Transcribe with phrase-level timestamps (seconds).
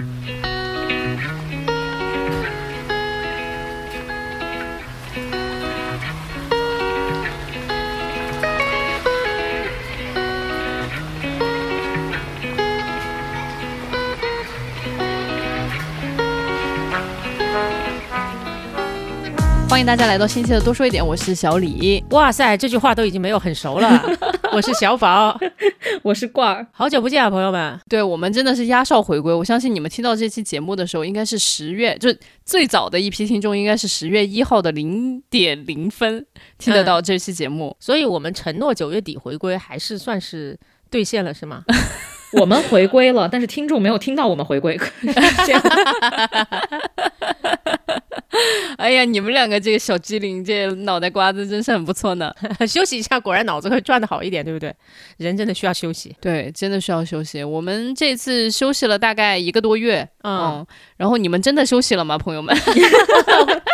[0.00, 0.53] Mm-hmm.
[19.74, 22.00] 欢迎大家来到新期的多说一点，我是小李。
[22.10, 24.00] 哇塞，这句话都已经没有很熟了。
[24.54, 25.36] 我是小宝，
[26.04, 27.76] 我是罐儿，好久不见啊，朋友们。
[27.88, 32.08] 对我们真的是压哨回归，我相信你们听到这期节目的时候，应该是十月，就
[32.44, 36.24] 最早的一批听众应该是十月一号的零点零分
[36.56, 40.56] 听得到这期节目，所以我们承诺九月底回归，还是算是
[40.88, 41.64] 兑现了，是吗？
[42.34, 44.78] 我们回归了，但是听众没有听到我们回归。
[48.76, 52.32] 哎呀，你们两个这个小机灵，这脑袋瓜子真是很不错呢。
[52.66, 54.74] 休息一下，果然脑子会转的好一点，对不对？
[55.16, 57.42] 人真的需要休息，对，真的需要休息。
[57.44, 62.54] 我们这次休息了大概一个多月，嗯，然后你们真的休息了吗，朋友们？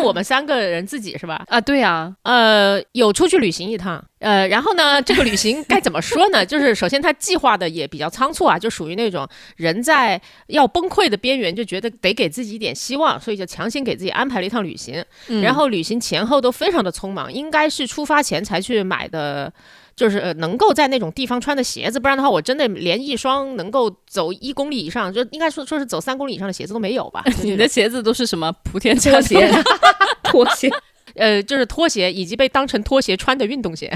[0.00, 1.44] 我们三个人自己是吧？
[1.48, 6.44] 啊，对呀，呃，有出去旅行一趟，呃，然后呢， 这个旅行该怎么说呢？
[6.44, 15.04] 就是首先他计划的也比较仓促啊，就属于那种人在要崩溃的边缘，就觉得得给自己一点希望，所以就强行给自己安排了一趟旅行。
[15.42, 19.52] 然后旅行前后都非常的匆忙，应该是出发前才去买的。
[19.96, 27.24] 就是能够在那种地方穿的鞋子，不然的话，我真的连一双能够走一公里以上，就应该说说是走三公里以上的鞋子都没有吧？
[27.42, 29.50] 你的鞋子都是什么莆田拖鞋？
[30.22, 30.70] 拖鞋，
[31.16, 33.90] 呃，就是拖鞋，以及被当成拖鞋穿的运动鞋。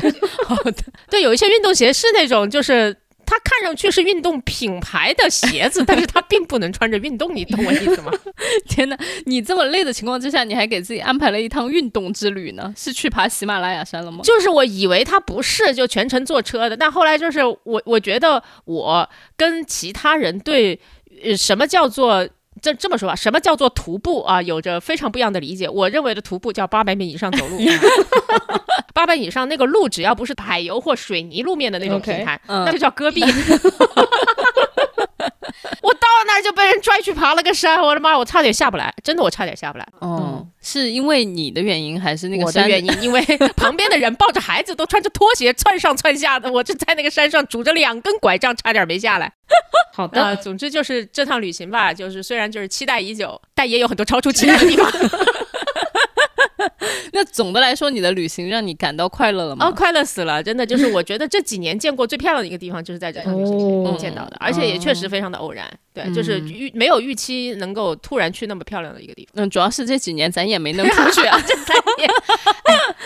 [0.47, 0.75] 好的，
[1.11, 2.97] 对，有一些运动鞋是那种就是。
[3.31, 8.11] 它看上去是运动品牌的鞋子，但是它并不能穿着运动，你懂我意思吗？
[8.69, 12.75] 天哪，你这么累的情况之下，你还给自己安排了一趟运动之旅呢？
[12.77, 14.19] 是去爬喜马拉雅山了吗？
[14.25, 20.81] 就是我以为它不是，就全程坐车的，但后来就是我，我觉得我跟其他人对
[21.23, 22.29] 呃什么叫做。
[22.61, 24.43] 这这么说吧，什么叫做徒步啊？
[24.43, 25.67] 有着非常不一样的理解。
[25.67, 27.57] 我认为的徒步叫八百米以上走路，
[28.93, 33.23] 八百以上那个路只要不是柏油或水泥路面的那种平台，那就叫戈壁。
[35.83, 38.17] 我到那儿就被人拽去爬了个山，我的妈！
[38.17, 39.87] 我差点下不来，真的，我差点下不来。
[40.01, 43.03] 哦，是因为你的原因还是那个山的原因？
[43.03, 43.21] 因为
[43.57, 49.33] 旁边的人抱着孩子都穿着拖鞋窜上窜下的，我就在那个山上拄着两根拐杖，差点没下来。
[49.95, 54.91] 好的，总之就是这趟旅行吧，就是虽然就是期待已久，但也有很多超出期待的地方。
[57.15, 59.67] 那总的来说，你的旅行让你感到快乐了吗？
[59.67, 60.43] 哦，快乐死了！
[60.43, 65.69] 真的，就是我觉得这几年见过最漂亮的一个地方，就是在这趟旅行见到的，而且也确实非常的偶然。
[65.93, 69.45] 对，就是预没有预期能够突然去那么漂亮的一个地方。
[69.45, 71.37] 嗯，主要是这几年咱也没能出去啊。
[71.45, 72.09] 这三年，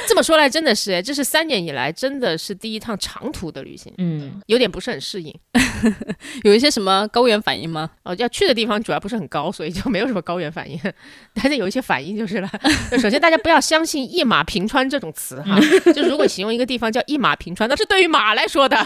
[0.07, 3.91] 这么说来真的是，这是三年以来真的是第一趟长途的旅行。
[3.97, 5.35] 嗯，有点不是很适应。
[6.45, 7.91] 有一些什么高原反应吗？
[8.03, 10.79] 哦，要去的地方主要不是很高，所以就没有什么高原反应。
[11.33, 12.51] 但是有一些反应就是了。
[13.01, 15.59] 首先，大家不要相信“一马平川”这种词哈。
[15.93, 18.77] 就如果形容一个地方叫“一马平川”，那是对于马来说的。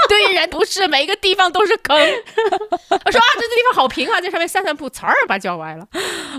[0.08, 1.96] 对于人不是，每一个地方都是坑。
[1.98, 5.86] 我说啊，这个地方好平啊，在上面散散步，呲儿把脚崴了。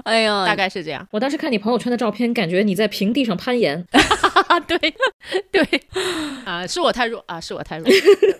[0.03, 1.05] 哎呀，大概是这样。
[1.11, 3.85] 我当时看你朋友圈的照片，感觉你在平地上攀岩。
[4.67, 4.77] 对
[5.51, 5.81] 对
[6.45, 7.87] 啊，是我太弱啊，是我太弱。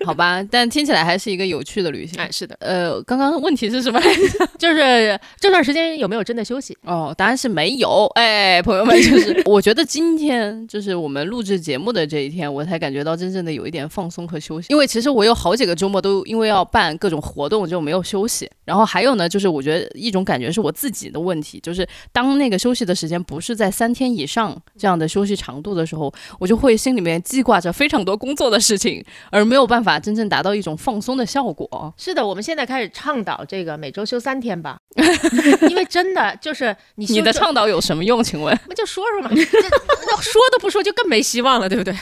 [0.06, 2.20] 好吧，但听起来还是一个有趣的旅行。
[2.20, 2.56] 哎，是的。
[2.60, 4.00] 呃，刚刚问题是什么？
[4.58, 6.78] 就是这段时间有没有真的休息？
[6.84, 8.06] 哦，答案是没有。
[8.16, 15.20] 哎，朋友们，就是我觉得今天就是我们录制节目的这一天，我才感觉到真正的有一点放松和休息，因为其实我。
[15.20, 26.10] 我有好几个周末都因为要办各种活动就没有休息，然后还有呢，就是我觉得一种感觉是我自己的问题，就是当那个休息的时间不是在三天以上这样的休息长度的时候，
[26.40, 31.94] 我就会心里面记挂着非常多工作的事情，而没有办法真正达到一种放松的效果。
[31.98, 34.80] 是的，我们现在开始倡导这个每周休三天吧，
[35.70, 38.24] 因为真的就是你你的倡导有什么用？
[38.24, 38.58] 请问？
[38.70, 39.42] 那就说说嘛，那
[40.24, 41.94] 说都不说就更没希望了，对不对？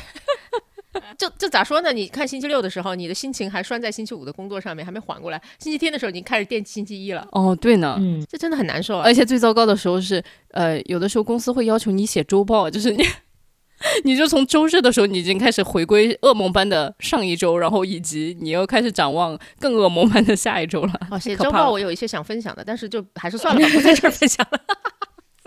[1.18, 1.91] 就就咋说呢？
[1.94, 5.41] 你看星期六的时候，你的心情还拴在星期五的工作上面，还没缓过来。
[5.59, 7.27] 星期天的时候，已经开始惦记星期一了。
[7.31, 8.98] 哦，对呢，嗯，这真的很难受。
[9.00, 13.04] 而且最糟糕的时候是，呃，有的时候公司会要求你写周报，就是你，
[14.04, 20.94] 你就从周日的时候，你已经开始回归噩梦般的上一周，然后以及你又开始展望更噩梦般的下一周了。
[21.12, 24.60] 哦，写周报我有一些想分享的，但是就还是算了吧， 不在这儿分享了。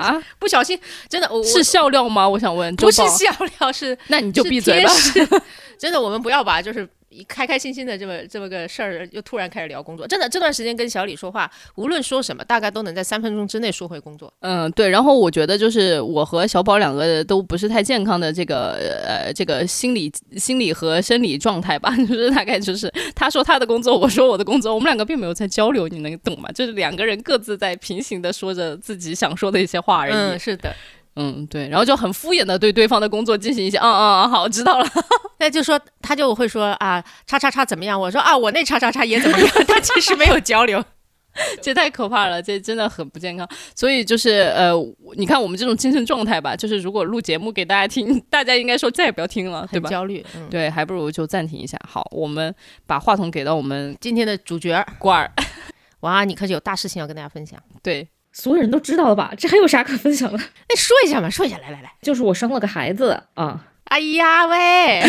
[0.01, 0.19] 啊！
[0.39, 2.27] 不小心，真的，我是笑料吗？
[2.27, 4.91] 我想问，不是笑料，是那你就闭嘴吧。
[5.79, 10.07] 真的，我们不要把就是一开开心心的这么这么个事儿，又突然开始聊工作。
[10.07, 14.33] 真的，这段时间跟小李说话，无论说什么，大概都能在三分钟之内说回工作。
[14.41, 14.89] 嗯，对。
[14.89, 18.73] 然后我觉得就是我和小宝两个都不是太健康的这个
[19.07, 26.51] 呃这个心理心理和生理状态吧， 就是大概就是他说他的工作，我说我的工作，我们两个并没有在交流，你能懂吗？
[26.53, 30.15] 就是两个人各自在平行的说着自己想说的一些话而已。
[30.15, 30.75] 嗯，是的。
[31.21, 34.89] 嗯，对，然后就很敷衍的对对方的工作进行一些，嗯嗯嗯，好，知道了。
[35.39, 38.01] 那就说他就会说啊，叉叉叉怎么样？
[38.01, 39.49] 我说啊，我那叉叉叉也怎么样？
[39.69, 40.83] 他其实没有交流，
[41.63, 43.49] 这太可怕了，这真的很不健康。
[43.75, 44.73] 所以就是呃，
[45.17, 49.89] 你看我们这种精神状态吧，就是如果录节目给大家听，大家应该说再也不要听了，对吧？
[49.89, 51.79] 焦虑，对，还不如就暂停一下。
[51.89, 52.55] 好，我们
[52.87, 55.33] 把话筒给到我们今天的主角瓜儿。
[56.01, 57.59] 哇，你可是有大事情要跟大家分享。
[57.83, 58.09] 对。
[58.41, 59.35] 所有人都知道了吧？
[59.37, 60.39] 这还有啥可分享的？
[60.71, 63.67] 那说一下嘛，说一下，来来来，就是我生了个孩子啊！
[63.85, 65.03] 哎呀喂，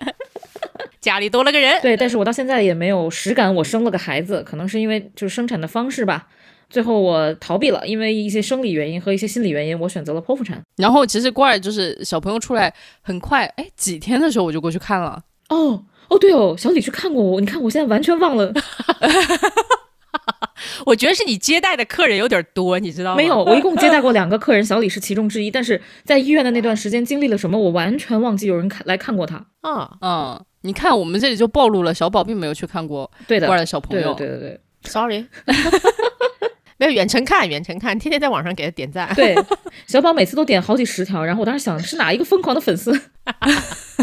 [1.02, 1.78] 家里多了个人。
[1.82, 6.28] 对，但是我到现在也没有实感我生了个孩子，可能是因为就是生产的方式吧。
[6.70, 10.58] 最后我逃避了，因为一些生理原因和一些心理原因，我选择了剖腹产。
[10.76, 12.72] 然后其实怪就是小朋友出来
[13.02, 15.22] 很快，哎，几天的时候我就过去看了。
[15.50, 18.50] 哦哦，对哦，小李去看过我，你看我现在完全忘了。
[20.86, 23.16] 我觉得是你接待的客人有点多，你知道吗？
[23.16, 25.50] 没有， 我一共接待过两个客人，小李是其中之一。
[25.50, 29.44] 但是在医院的那段时间经历了什么，我完全忘记有人看来看过他。
[29.62, 34.14] 啊嗯，你看我们这里就暴露了，小宝并没有去看过对的，的小朋友。
[34.14, 35.26] 对对对，sorry，
[36.78, 39.12] 没有远程看，远程看，天天在网上给他点赞。
[39.14, 39.34] 对，
[39.86, 42.98] 小宝每次都点好几十条，然后我当时想是哪一个疯狂的粉丝。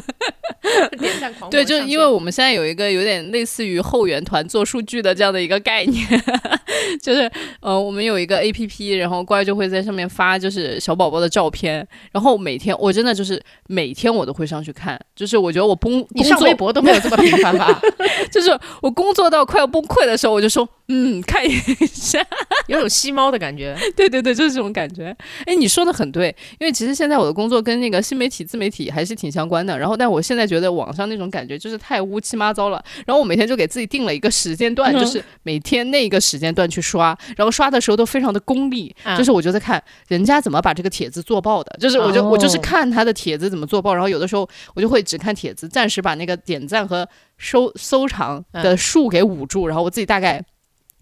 [0.99, 6.05] 点赞狂对，就是因为我们现在有一个有点类似于后援团做数据的这样的一个概念，
[7.01, 7.29] 就是
[7.61, 17.79] 呃，我们有一个 A P P，然后乖就会在上面发就是小宝宝的照片，然后每天我真的就是每天我都会上去看，就是我觉得我崩，你上微博都没有这么频繁吧？
[18.31, 21.49] 就是我工作到快要崩溃的时候，我就说嗯，看一
[21.85, 22.19] 下，
[22.67, 23.75] 有种吸猫的感觉。
[23.95, 25.15] 对对对，就是这种感觉。
[25.45, 29.77] 哎，你说的很对，因为其实现在我的工作跟那个新媒体、自媒体还是挺相关的。
[29.77, 32.83] 然后，但我现在觉得网上那种感觉就是太乌七八糟了。
[33.05, 43.93] 然后我每天就给自己定了一个时间段，就是每天那个时间段去刷，然后刷的时候都非常的功利，就是我就在看人家怎么把这个帖子做爆的，就是我就我就是看他的帖子怎么做爆。
[43.93, 47.07] 然后有的时候我就会只看帖子，暂时把那个点赞和
[47.37, 50.43] 收收藏的数给捂住，然后我自己大概。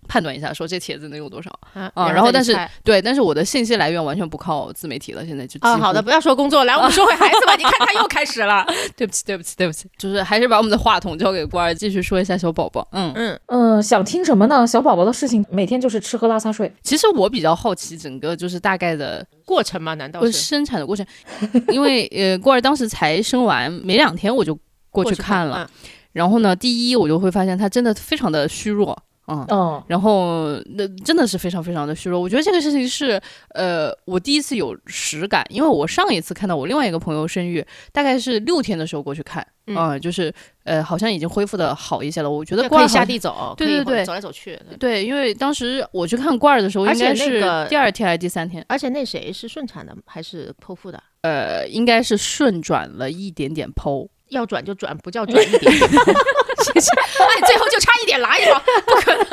[0.07, 2.11] 判断一下，说这帖子能有多少啊？
[2.11, 7.55] 然后但是对，但是我的信息来源完全不靠自媒体了，现在就啊，好的，不要说工作，来 我们说回孩子吧。
[7.55, 8.65] 你看他又开始了，
[8.95, 12.87] 对不起，对不起，对不起，就是还是把我们的话筒交给官儿，继续说一下小宝宝。
[12.91, 14.65] 嗯嗯嗯，想听什么呢？
[14.65, 16.71] 小宝宝的事情，每天就是吃喝拉撒睡。
[16.83, 19.93] 其实我比较好奇整个就是大概的过程嘛？
[19.95, 21.05] 难道是生产的过程？
[21.69, 24.57] 因为呃，官儿当时才生完没两天，我就
[24.91, 25.69] 过去看了。
[26.11, 28.97] 然后呢，第一我就会发现他真的非常的虚弱。
[29.27, 32.19] 嗯然后那真的是非常非常的虚弱。
[32.19, 33.19] 我觉得这个事情是，
[33.49, 40.33] 呃，我第一次有实感，因为我上一次看到我另外一个朋友生育，大概是六天的时候过去看，嗯，就是
[40.63, 42.29] 呃，好像已经恢复的好一些了。
[42.29, 51.01] 我觉得可以下地走，对对对，走来走去，对，因为当时我去看罐儿的时候，应该是第二天还是第三天，而且那谁是顺产的还是剖腹的？
[51.21, 54.07] 呃，应该是顺转了一点点剖。
[54.29, 55.71] 要转就转，不叫转一点点。
[55.79, 56.91] 谢谢。
[56.99, 59.25] 哎，最后就差一点拉一刀，不可能。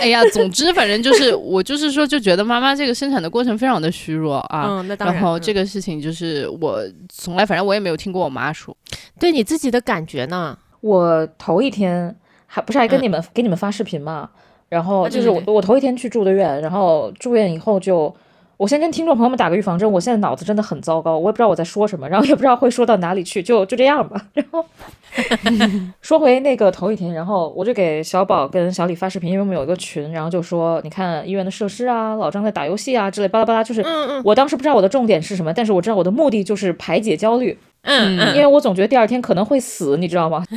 [0.00, 4.66] 哎呀，总之反正就是，我就是说，就觉得妈妈这个生产的过程非常的虚弱啊。
[4.68, 5.14] 嗯，那当然。
[5.14, 8.76] 然后这个事情就是我从来，反正我也没有听过我妈说。
[9.18, 10.58] 对你自己的感觉呢？
[10.80, 12.14] 我头一天
[12.46, 14.28] 还不是还跟你们给你们发视频嘛？
[14.68, 18.14] 然后就是我我头一天去住的院，然后住院以后就。
[18.60, 24.20] 我先跟听众朋友们打个预防针，我现在脑子真的很糟糕，我也不知道我在说什么，然后也不知道会说到哪里去，就就这样吧。
[24.34, 24.62] 然后
[26.02, 33.82] 说回那个头一天，然后我就给小宝跟小李发视频，因为我们有一个群，然后就说你看医院的设施啊，老张在打游戏啊之类巴拉巴拉，就是
[34.22, 40.44] 我当时不知道我的重点是什么，但是我知道我的目的就是排解焦虑，嗯嗯，因为我总觉得第二天可能会死，你知道吗？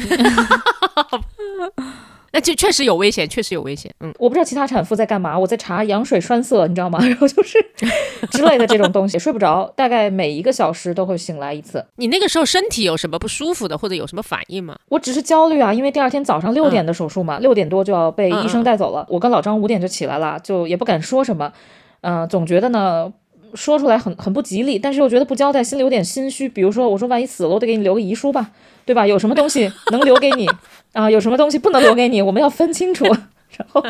[2.33, 3.93] 那就确实有危险，确实有危险。
[3.99, 6.97] 嗯，我不知道其他产妇在干嘛，我在查羊水栓塞，你知道吗？
[7.05, 7.63] 然后就是
[8.31, 11.85] 之类的这种东西，睡不着，大概每一个小时都会醒来一次。
[11.97, 14.75] 你那个时候身体有什么不舒服的，或者有什么反应吗？
[14.89, 19.05] 我只是焦虑啊，因为第二天早上六点的手术嘛，六点多就要被医生带走了。
[19.07, 21.53] 我跟老张五点就起来了，就也不敢说什么，
[22.01, 23.13] 嗯，总觉得呢
[23.55, 26.48] 说出来很很不吉利，但是又觉得不交代心里有点心虚。
[26.50, 28.51] 比如说，我说万一死了，我得给你留个遗书吧，
[28.86, 29.05] 对吧？
[29.05, 30.48] 有什么东西能留给你？
[30.93, 32.22] 啊，有什么东西不能留给你？
[32.22, 33.05] 我们要分清楚。
[33.57, 33.83] 然后，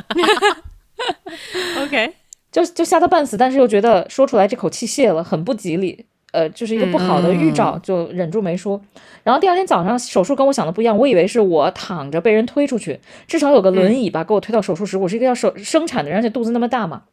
[1.84, 2.14] OK，
[2.52, 6.06] 就就吓得半死，但是又觉得说出来这口气泄了，很不吉利。
[6.34, 8.82] 呃，就是一个不好的预兆，就忍住没说。
[9.22, 14.98] 然后第二天早上手术跟我想的不一样，我以为是我躺着被人推出去，至少有个轮椅吧，给我推到手术室。
[14.98, 17.04] 我是一个要手生产的人，而且肚子那么大嘛。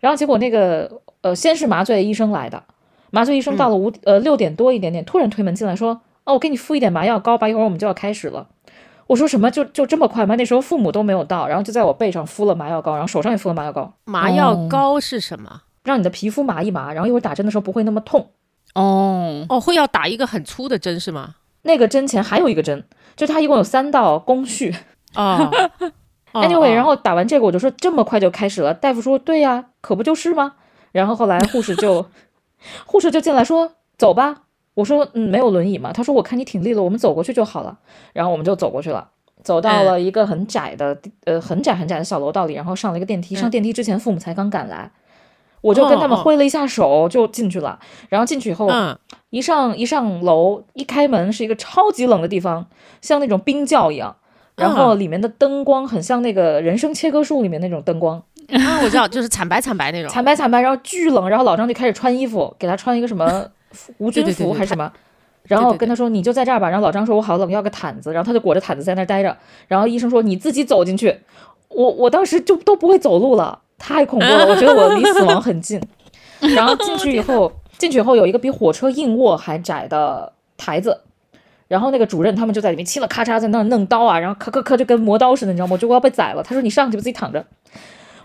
[0.00, 0.90] 然后结果那个
[1.24, 2.62] 呃，先是麻醉医生来的，
[3.10, 8.48] 麻醉医生到了五呃六点多一点点，突然推门进来说：“哦，我给你敷一点麻药膏吧，一会儿我们就要开始了。”
[9.08, 10.34] 我说什么就就这么快吗？
[10.36, 13.94] 那时候父母都没有到，然后就在我背上敷了麻药膏，然后手上也敷了麻药膏。
[14.04, 15.62] 麻药膏是什么？
[15.82, 18.30] 让你的皮肤麻一麻，然后一会儿打针的时候不会那么痛。
[18.74, 21.36] 哦哦，会要打一个很粗的针是吗？
[21.62, 22.84] 那个针前还有一个针，
[23.16, 24.74] 就它一共有三道工序。
[25.16, 25.50] 哦
[26.32, 30.54] Anyway，然后打完这个我就说这么快就开始了，大夫说对呀，可不就是吗？
[30.94, 32.06] 然后后来护士就
[32.86, 34.42] 护士就进来说走吧。
[34.74, 35.92] 我说嗯，没有轮椅嘛。
[35.92, 37.76] 他说我看你挺利落，我们走过去就好了。
[38.12, 39.10] 然后我们就走过去了，
[39.42, 43.34] 走到了一个很窄的呃很窄很窄的小楼道里，然后上了一个电梯。
[43.34, 44.92] 上电梯之前父母才刚赶来，
[45.62, 47.80] 我就跟他们挥了一下手就进去了。
[48.08, 48.70] 然后进去以后，
[49.30, 52.66] 一上一上楼一开门是一个超级冷的地方，
[53.00, 54.14] 像那种冰窖一样。
[54.56, 63.46] 然后里面的灯光很像那个人生切割术里面那种灯光啊，我知道，就是惨白惨白那种，惨白惨白，然后巨冷，然后老张就开始穿衣服，给他穿一个什么
[63.98, 64.92] 无菌服还是什么，
[65.44, 69.36] 然后跟他说你就在这儿吧，然后老张说我好冷，要个毯子，然后他就裹着毯子在那儿待着，
[69.68, 71.16] 然后医生说你自己走进去，
[71.68, 75.80] 我我当时就都不会走路了，太恐怖了，我觉得我离死亡很近，
[76.54, 81.00] 然后进去以后，进去以后有一个比火车硬卧还窄的台子。
[81.66, 85.72] 然后那个主任他们就在里面嘁了咔嚓在那儿弄刀啊，然后咔咔咔就跟磨刀似的，你知道吗？
[85.72, 86.42] 我就我要被宰了。
[86.42, 87.42] 他说你上去吧，自己躺着。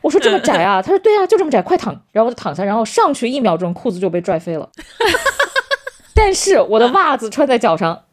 [0.01, 0.81] 我说这么窄啊？
[0.83, 1.93] 他说对啊，就这么窄，快躺。
[2.11, 4.69] 然后我就躺下，然后上去一秒钟裤子就被拽飞了。
[6.15, 8.03] 但是我的袜子穿在脚上，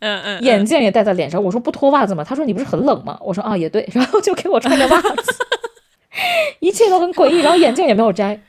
[0.00, 1.42] 嗯嗯，眼镜也戴在脸上。
[1.42, 2.24] 我说不脱袜子吗？
[2.24, 3.18] 他说你不是很冷吗？
[3.22, 3.88] 我说啊也对。
[3.92, 5.34] 然后就给我穿着袜子，
[6.60, 7.40] 一切都很诡异。
[7.40, 8.40] 然后眼镜也没有摘，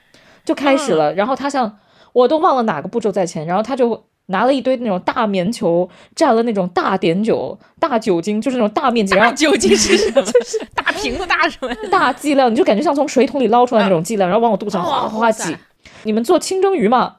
[0.45, 1.13] 就开始了。
[1.13, 1.77] 然后他像
[2.13, 4.05] 我都忘了哪个步骤在前，然后他就。
[4.27, 9.13] 拿了一堆那种大棉球，蘸了那种大碘酒、大酒精，就是那种大面积。
[9.15, 10.21] 然后 酒精是什么？
[10.23, 11.73] 就是大瓶子、大什么？
[11.89, 15.55] 大剂量，你就感觉像从水桶里捞出来那种剂量，然后往我肚子上哗哗哗挤。
[16.03, 17.17] 你们做清蒸鱼吗？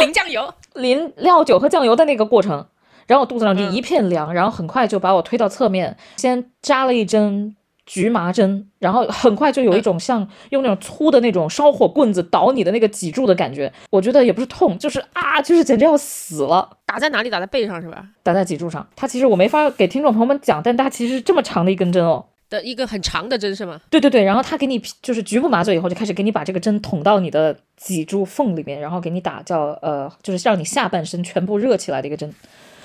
[0.00, 2.66] 淋酱油、淋料酒和酱油的那个过程，
[3.06, 7.56] 然后我肚子上就一片凉，然后很快就把我推到侧面，先扎了一针。
[7.90, 13.72] 局麻针，然后很快就有一种像用那种粗的那种烧火棍子捣你的那个脊柱的感觉。
[13.90, 16.78] 我觉得也不是痛，就是啊，就是简直要死了。
[16.86, 17.28] 打在哪里？
[17.28, 18.06] 打在背上是吧？
[18.22, 18.86] 打在脊柱上。
[18.94, 22.26] 它其实我没法给听众朋友们讲，但它其实是这么长的一根针哦。
[22.48, 23.80] 的一个很长的针是吗？
[23.90, 24.22] 对对对。
[24.22, 32.32] 然后他给你就是局部麻醉以后，就开始给你把这个针捅到你的脊柱缝里面，然后给你打叫呃，就是让你下半身全部热起来的一个针。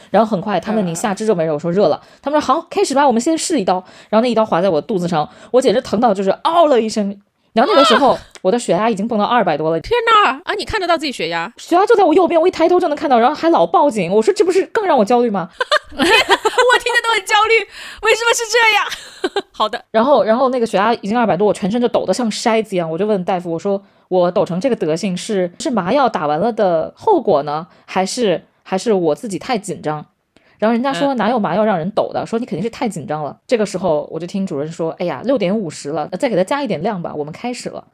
[0.09, 1.53] 然后很快，他问你下肢热没热？
[1.53, 2.01] 我说热了。
[2.21, 3.83] 他们说好，开始吧，我们先试一刀。
[4.09, 7.19] 然后那一刀划在我肚子上，我简直疼到就是嗷了一声。
[7.53, 9.79] 然后那个时候，我的血压已经蹦到二百多了。
[9.79, 9.91] 天
[10.25, 10.31] 哪！
[10.43, 11.49] 啊，你看得到自己血压？
[11.55, 13.17] 血压就在我右边，我一抬头就能看到。
[13.17, 15.49] 然后还老报警，我说这不是更让我焦虑吗？
[15.95, 17.57] 我听着都很焦虑，
[18.01, 19.45] 为什么是这样？
[19.53, 19.81] 好的。
[19.91, 22.91] 然后，然后那个血压已经二百多，我全身就抖得像筛子一样。
[22.91, 30.03] 我就问大夫，我说我抖成这个德行是是麻药打完了的后果呢，还是还是我自己太紧张？
[30.57, 32.25] 然后人家说哪有麻药让人抖的？
[32.25, 33.37] 说你肯定是太紧张了。
[33.45, 37.85] 这个时候我就听主任说：“哎呀，六点五十了，再给他加一点量吧，我们开始了。”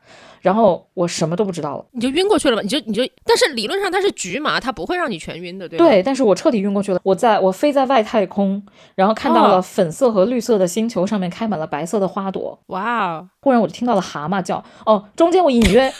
[0.41, 2.61] 然后我什么都不知道了，你就晕过去了吧？
[2.61, 5.85] 你就你就，但是理论上它是局麻，它不会让你全晕的，对吧？
[5.85, 6.99] 对，但是我彻底晕过去了。
[7.03, 8.63] 我在我飞在外太空，
[8.93, 12.59] 然后看到了粉色和绿色的星球上面开满了白色的花朵。
[12.67, 13.27] 哇哦！
[13.41, 14.63] 忽然我就听到了蛤蟆叫。
[14.85, 15.91] 哦，中间我隐约，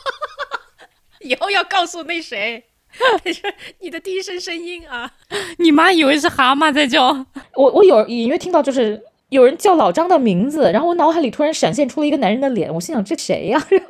[1.20, 2.64] 以后要告诉那谁。
[3.80, 5.10] 你的第一声声音啊，
[5.58, 7.06] 你妈以为是蛤蟆在叫
[7.54, 13.62] 我，我有隐约听到就是有人叫老张的名字，然后我脑海里突然闪现出了一个男人的脸，我心想这谁呀？
[13.70, 13.80] 然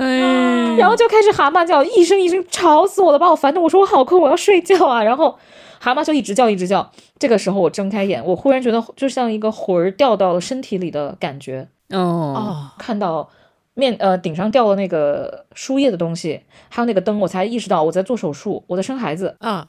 [0.00, 3.60] 后，然后就开始蛤蟆叫，一声一声吵死我了，把我烦的。
[3.60, 5.02] 我说我好困，我要睡觉啊。
[5.02, 5.38] 然后
[5.78, 6.90] 蛤蟆就一直叫，一直叫。
[7.18, 11.68] 这个时候我睁开眼，我忽然觉得就像一个魂儿掉到了身体里的感觉。
[11.90, 13.28] 哦，看到。
[13.76, 19.36] 面呃顶上掉了那个输液的东西，还有那个灯，我才意识到我在做手术，我在生孩子。
[19.40, 19.64] 嗯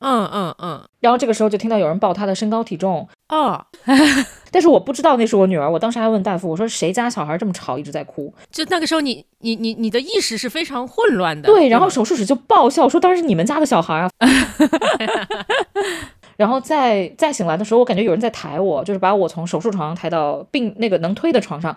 [0.00, 0.82] 嗯嗯嗯。
[1.00, 3.08] 然后这个时候就听到有人报他的身高体重。
[3.28, 3.64] 哦。
[4.50, 8.32] 但是我不知道那是我女儿，我当时还问大夫，我说谁家小孩这么吵，一直在哭？
[8.50, 11.46] 就那个时候你你你你的意识是非常混乱的。
[11.46, 14.10] 对，然后手术室就爆笑说当然是你们家的小孩啊。
[16.36, 21.76] 然后再再醒来的时候，我感觉有人在抬我，就是把我从手术床抬到病那个能推的床上。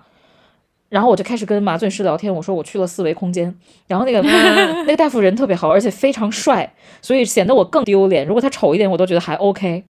[0.89, 3.53] 然后我就开始跟麻醉师聊天，我说我去了四维空间，
[3.88, 4.22] 然后那个
[4.84, 8.25] 那个大夫人特别好，而且非常帅，所以显得我更丢脸。
[8.25, 9.84] 如果他丑一点，我都觉得还 OK。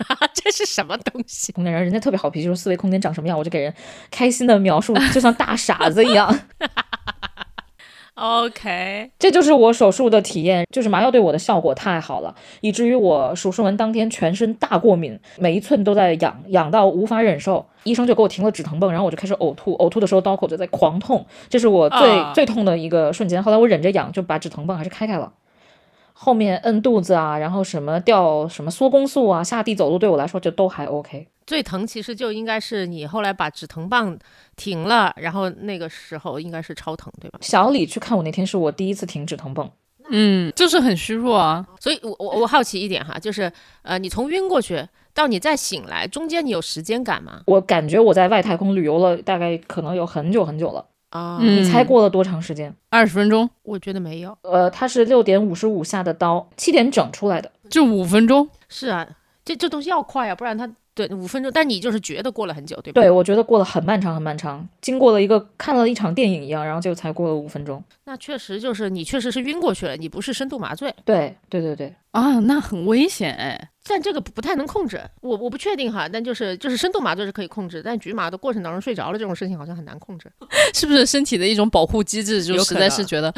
[0.34, 1.52] 这是什么东西？
[1.58, 3.72] 然后人，人家特别好脾气，说四维空间长什么样，我就给人
[4.10, 6.36] 开心的描述，就像大傻子一样。
[8.20, 17.66] OK，这就是我手术的体验，就是麻药对我的效果太好了，以至于我手术完当天全身大过敏，每一寸都在痒，痒到无法忍受。
[17.84, 23.42] 医生就给我停了止疼泵，然后我就开始呕吐，呕吐的时候刀口就在狂痛，这是我最、啊最痛的一个瞬间。
[23.42, 25.32] 后来我忍着痒，就把止疼泵还是开开了。
[26.12, 31.26] 后面摁肚子啊，然后什么吊什么缩宫素啊，下地走路对我来说就都还 OK。
[31.46, 34.16] 最疼其实就应该是你后来把止疼棒
[34.60, 37.38] 停了，然后那个时候应该是超疼，对吧？
[37.40, 39.70] 小李去看我那天是我第一次停止疼泵，
[40.10, 41.66] 嗯，就是很虚弱啊。
[41.80, 43.50] 所以我我我好奇一点哈，就是
[43.80, 47.40] 呃，你从晕过去到你再醒来，中间你有时间感吗？
[47.46, 50.84] 我感觉我在外太空旅游了，大概可能有很久很久了。
[51.08, 52.72] 啊、嗯你猜过了多长时间？
[52.90, 54.36] 二十分钟我觉得没有。
[54.42, 57.50] 呃，他是六点五十五下的刀，七点整出来的。
[57.68, 59.08] 就五分钟，是啊，
[59.44, 63.00] 这这东西要快啊，不然它对五分钟，但你就是觉得过了很久，对吧？
[63.00, 67.82] 对，我觉得过了很漫长很漫长，经过了一个看了一场电影一样，然后就才过了五分钟。
[68.04, 73.70] 那确实就是你确实是晕过去了，你不是深度麻醉，对对对对，啊，那很危险哎。
[73.88, 80.30] 但这个不不太能控制，我我不确定哈，但就是就是深度麻醉是可以控制，但局麻的过程当中睡着了这种事情好像很难控制。
[80.74, 82.44] 是不是身体的一种保护机制？
[82.44, 83.34] 就实在是觉得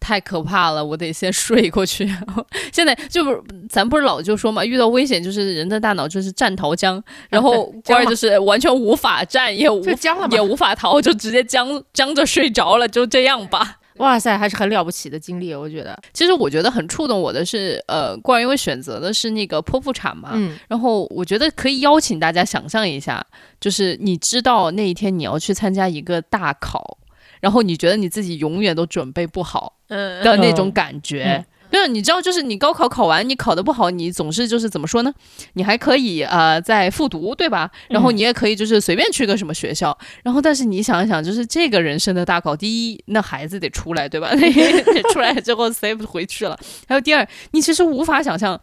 [0.00, 2.10] 太可怕了，我得先睡过去。
[2.72, 9.84] 现在就不是咱不是老就说嘛，遇到危险就是人的大脑就是战逃僵，然后对僵嘛官儿就是完全无法战，也无
[10.30, 13.76] 也无法逃，就直接僵僵着睡着了，就这样吧。
[13.96, 15.94] 哇塞，还是很了不起的经历，我觉得。
[16.14, 23.22] 其实我觉得很触动我的是，呃，官儿因为选择的是那个剖腹产嘛，嗯，然后我觉得可以邀请大家想象一下，
[23.60, 26.96] 就是你知道那一天你要去参加一个大考，
[27.40, 31.24] 然后你觉得你自己永远都准备不好嗯的那种感觉。
[31.24, 35.14] 嗯对，你知道，就是你高考考完，你考得不好，你总是就是怎么说呢？
[35.52, 37.70] 你还可以呃再复读，对吧？
[37.88, 39.96] 然后嗯你也可以就是随便去个什么学校。
[40.24, 44.32] 然后，但是你想一想，就是这个人生的大考，第一，那孩子得出来，对吧？
[45.14, 46.58] 出来之后谁不回去了？
[46.88, 48.60] 还有第二，你其实无法想象。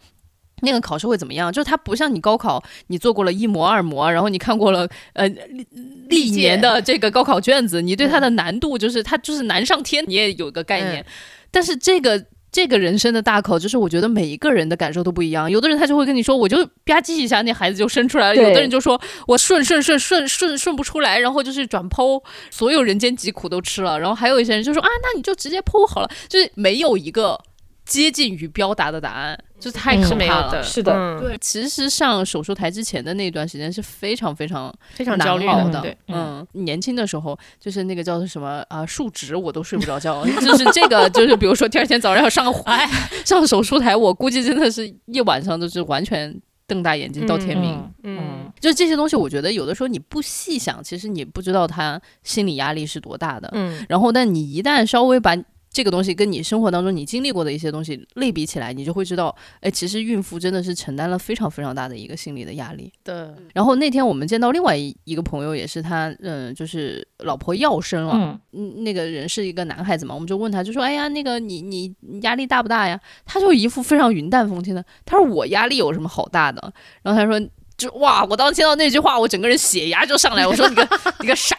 [0.62, 1.52] 那个考试会怎么样？
[1.52, 5.66] 就是它不像你高考，你做过了一模、二模，然后你看过了呃历
[6.08, 11.04] 历年的这个高考卷子，你对它的难度就是它就是难上天，你也有个概念。
[11.50, 15.50] 但是这个这个人生的大考，就是我觉得每一个人的感受都不一样。
[15.50, 23.98] 有的人他就会跟你说，我就吧唧一下，那孩子就生出来了；有的人就说我顺顺顺顺顺顺不出来，然后就是转剖，所有人间疾苦都吃了。
[23.98, 27.38] 然后还有一些人就说啊，那你就直接剖好了，就是没有一个
[27.84, 30.52] 接近于标答的答案，就太嗯可怕了。
[30.52, 35.80] 的，是的嗯对，其实上手术台之前的那段时间是非常非常非常焦虑难熬的。
[35.80, 42.88] 对，嗯，年轻的时候就是那个叫做什么啊，数值我都睡不着觉， 就是这个，就是比如说第二天早上要上哎
[43.24, 46.34] 上手术台，我估计真的是一晚上都是完全
[46.66, 47.74] 瞪大眼睛到天明。
[48.04, 53.50] 嗯嗯，就这些东西，我觉得有的时候你不细想，其实你不知道他心理压力是多大的。
[53.54, 55.36] 嗯然后，但你一旦稍微把
[55.78, 62.92] 这个东西跟你生活当中你经历过的一些东西类比起来，你就会知道，哎，其实孕妇真的是承担了非常非常大的一个心理的压力。
[63.04, 63.14] 对，
[63.54, 73.00] 然后那天我们见到另外一一个朋友，也是他，嗯，就是老婆要生了，嗯，嗯，那个人是一个男孩子嘛，我们就问他，就说，哎呀，那个你你你压力大不大呀？
[73.24, 76.72] 他就一副非常云淡风轻的，他说我压力有什么好大的？
[77.02, 77.40] 然后他说，
[77.76, 80.88] 就哇，我当时听到那句话，我整个人血压就上来，我说你个
[81.22, 81.56] 你个傻。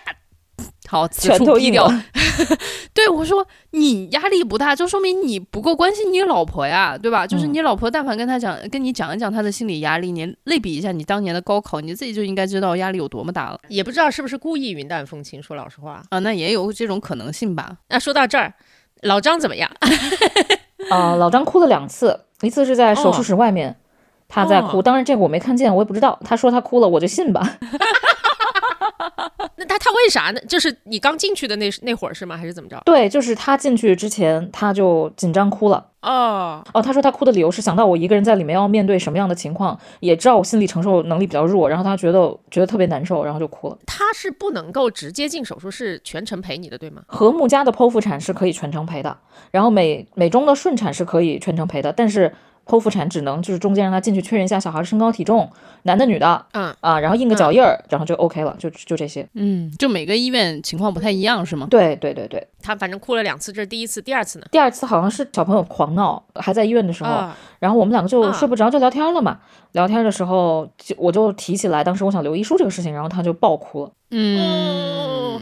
[0.89, 1.85] 好，此拳处毙掉。
[1.87, 2.03] 头硬了。
[2.95, 7.27] 对我说，你压力不大，就说明你不够关心你老婆呀，对吧？
[7.27, 15.41] 就是嗯你老婆，但凡跟他讲，跟你讲一讲她的心理压力，你类比一下你当年的高考，你自己就应该知道压力有多么大了也不知道是不是故意云淡风轻。
[15.43, 16.17] 说老实话，啊。
[16.19, 17.77] 那也有这种可能性吧。
[17.89, 18.51] 那说到这儿，
[19.03, 19.69] 老张怎么样？
[20.89, 23.75] 啊、老张哭了两次，一次是在手术室外面，
[24.27, 26.19] 他在哭，哦当然这个我没看见，我也不知道。
[26.25, 27.59] 他说他哭了，我就信吧。
[29.57, 30.39] 那他他为啥呢？
[30.47, 32.37] 就是你刚进去的那那会儿是吗？
[32.37, 32.81] 还是怎么着？
[32.85, 35.87] 对，就是他进去之前他就紧张哭了。
[36.01, 43.77] 哦，哦，他说他哭的理由是想到我一个人在里面要面对什么样的情况，也知道我心理承受能力比较弱，然后他觉得觉得特别难受，然后就哭了。
[43.85, 47.01] 他是不能够直接进手术室全程陪你的，对吗？
[47.07, 49.17] 和睦家的剖腹产是可以全程陪的，
[49.51, 52.33] 然后美美中的顺产是可以全程陪的，但是
[52.69, 55.49] 剖腹产只能就是中间让他进去确认一下小孩身高体重，
[55.83, 59.27] 男的女的，嗯啊，然后印个脚印儿，然后就 OK 了，就就这些。
[59.33, 61.65] 嗯，就每个医院情况不太一样，是吗？
[61.71, 64.45] 对对对对，他反正哭了两次，这是第一次，第二次呢？
[64.51, 69.39] 第二次好像是小朋友狂闹，还在医院的时候，啊，然后我们两个就啊睡不着，就聊天了嘛。
[69.71, 73.91] 聊天的时候，就我就提起来，当时我想留遗书这个事情，然后他就爆哭了。
[74.11, 75.39] 嗯，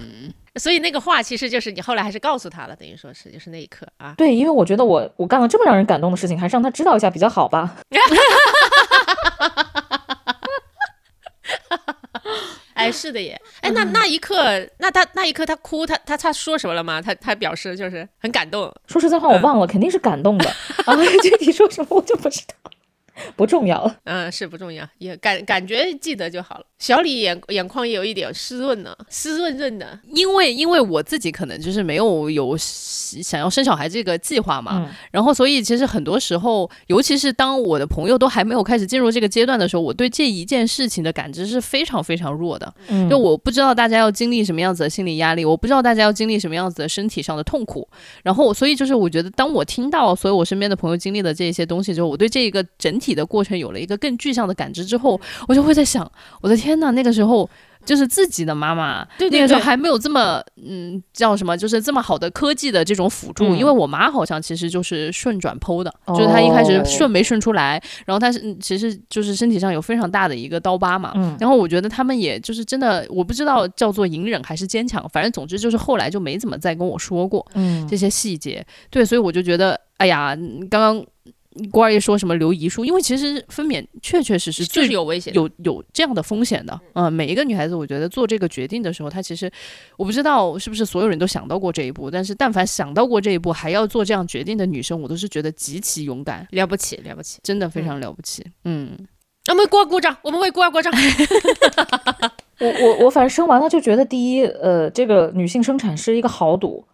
[0.58, 4.16] 所以那个话其实就是你后来还是告诉他了，等于说是，就是那一刻啊。
[4.18, 7.78] 对，因为我觉得我我干了这么让人感动的事情，还是让他知道一下比较好吧。
[12.74, 13.40] 哎，是的耶。
[13.62, 14.38] 哎，那那一刻，
[14.78, 17.02] 那他那一刻他哭，他他他说什么了吗？
[17.02, 18.72] 他他表示就是很感动。
[18.86, 20.48] 说实在话，我忘了，肯定是感动的。
[20.86, 22.72] 啊，具体说什么我就不知道。
[23.36, 26.66] 不重要， 嗯，是不重要，也感感觉记得就好了。
[26.80, 42.72] 小李眼眼眶也有一点湿润呢，湿润润的，因为因为我自己可能就是没有有想要生小孩这个计划嘛，然后所以其实很多时候，尤其是当我的朋友都还没有开始进入这个阶段的时候，我对这一件事情的感知是非常非常弱的，
[43.10, 47.88] 就我不知道大家要经历什么样子的心理压力，我不知道大家要经历什么样子的身体上的痛苦，
[48.22, 53.07] 然后所以就是我觉得当我听到所有我身边的朋友经历的这些东西之后，我对这一个整体。
[53.14, 56.10] 的过程有了一个更具象的感知之后，我就会在想，
[56.42, 57.50] 我的天呐，那个时候
[57.86, 63.56] 就是自己的妈妈，那个时候还没有这么嗯叫什么，就是这么好的科技的这种辅助。
[63.56, 71.14] 因为我妈好像其实就是顺转剖的，就是她一开始顺没顺出来，然后她是其实就是身体上有非常大的一个刀疤嘛。
[71.40, 77.46] 然后我觉得他们也就是真的，我不知道叫做隐忍还是坚强，反正总之就是后来就没怎么再跟我说过
[77.90, 78.66] 这些细节。
[78.90, 80.36] 对，所以我就觉得，哎呀，
[80.70, 81.06] 刚刚。
[81.72, 82.86] 郭二爷说什么留遗书？
[82.86, 86.80] 因为其实分娩确确实实就是有危险，有有这样的风险的。
[86.94, 89.52] 嗯，每一个女孩子，我觉得做这个决定的时候，她其实
[89.98, 98.46] 我不知道是不是所有人都想到过这一步，但是但凡想到过这一步还要做这样决定的女生，我都是觉得极其勇敢，了不起，了不起，真的非常了不起。
[98.66, 98.92] 嗯，
[99.50, 100.94] 我们郭二鼓掌，我们为郭二鼓掌。
[102.60, 106.86] 我我我反正生完了就觉得，第一，呃，这个女性生产是一个豪赌，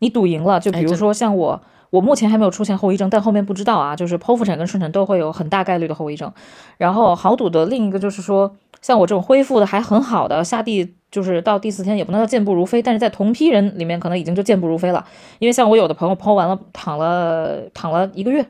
[0.00, 1.62] 你赌赢了，就比如说像我。
[1.92, 3.94] 我目前还没有出现后遗症，但后面不知道啊。
[3.94, 6.32] 就是剖腹产跟顺产都会有很大概率的后遗症。
[6.78, 15.04] 然后豪赌的另一个就是说，像我这种恢复的还很好的，下地就是到第四天也不能叫健步如飞，但是在同批人里面可能已经就健步如飞了。
[15.38, 18.42] 因为像我有的朋友剖完了躺了躺了一个月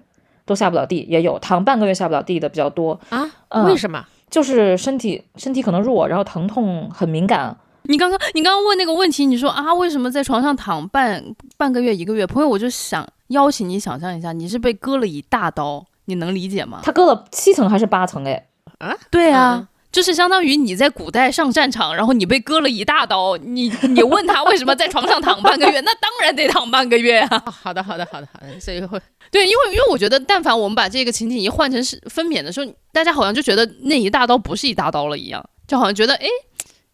[0.44, 3.28] 都下不了地，也有躺半个月下不了地的比较多啊。
[3.66, 4.06] 为什么？
[4.30, 7.56] 就是身体身体可能弱，然后疼痛很敏感。
[7.84, 11.22] 你刚刚你刚刚问那个问题，你说啊，为什么在床上躺半
[11.56, 12.26] 半个月一个月？
[12.26, 16.80] 朋友，我就想邀请你想象一下，你是被割了一大刀，你能理解吗？
[16.82, 18.24] 他割了七层还是八层？
[18.24, 18.46] 哎，
[18.78, 25.80] 啊，对啊，就是相当于你在古代上战场，然后你被割了一大刀，你 你问他为什么在床上躺半个月？
[25.80, 27.42] 那当然得躺半个月啊。
[27.50, 28.60] 好的，好的，好的，好的。
[28.60, 36.26] 所以会对，因为因为我觉得，但凡我们把这个情景一换成是分娩的时候，大家好像就觉得那一大刀不是一大刀了一样，就好像觉得哎。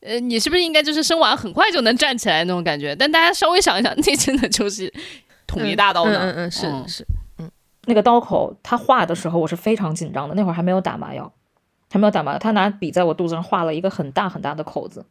[0.00, 2.94] 呃，你是不是应该就是生完很快就能站起来那种感觉？
[2.94, 4.92] 但大家稍微想一想， 那真的就是
[5.46, 6.16] 捅一大刀的。
[6.16, 7.06] 嗯嗯，是是，
[7.38, 7.50] 嗯，
[7.86, 10.34] 那个刀口他画的时候，我是非常紧张的。
[10.34, 11.32] 那会儿还没有打麻药，
[11.90, 15.04] 还没有打麻药，他拿笔在我肚子上画了一个很大很大的口子。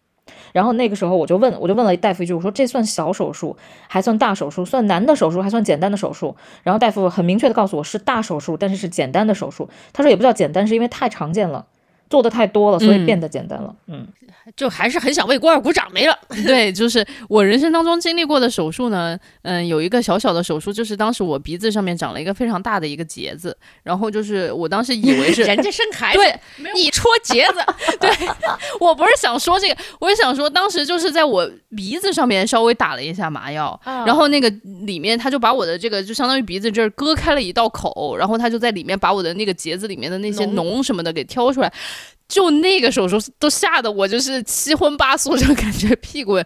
[0.51, 3.55] 然后那个时候我就问，我就问了大夫一句，我说这算小手术
[3.87, 4.65] 还算大手术？
[4.65, 6.35] 算难的手术还算简单的手术？
[6.63, 9.69] 然后大夫很明确的告诉我是大手术，但是是简单的手术。
[9.93, 11.65] 他说也不叫简单，是因为太常见了。
[12.09, 13.73] 做的太多了，所以变得简单了。
[13.87, 14.07] 嗯，
[14.55, 16.17] 就还是很想为郭二鼓掌没了。
[16.45, 26.39] 对，就是我人生当中经历过的手术呢，嗯，有一个小小的手术，就是当时我鼻子上面长了一个非常大的一个结子，然后就是我当时以为是人家生孩子，对，
[26.73, 27.55] 你戳结子，
[27.99, 28.09] 对
[28.79, 34.49] 我不是想说这个，我是想说当时就是在我鼻子上面稍微打了一下麻药，然后那个
[34.85, 41.71] 里面他就把我的这个就相当于鼻子这儿割开了一道口，然后他就在里面把我的那个结子里面的那些脓什么的给挑出来。
[42.27, 46.45] 就那个手术都吓得我就是七荤八素，就感觉屁滚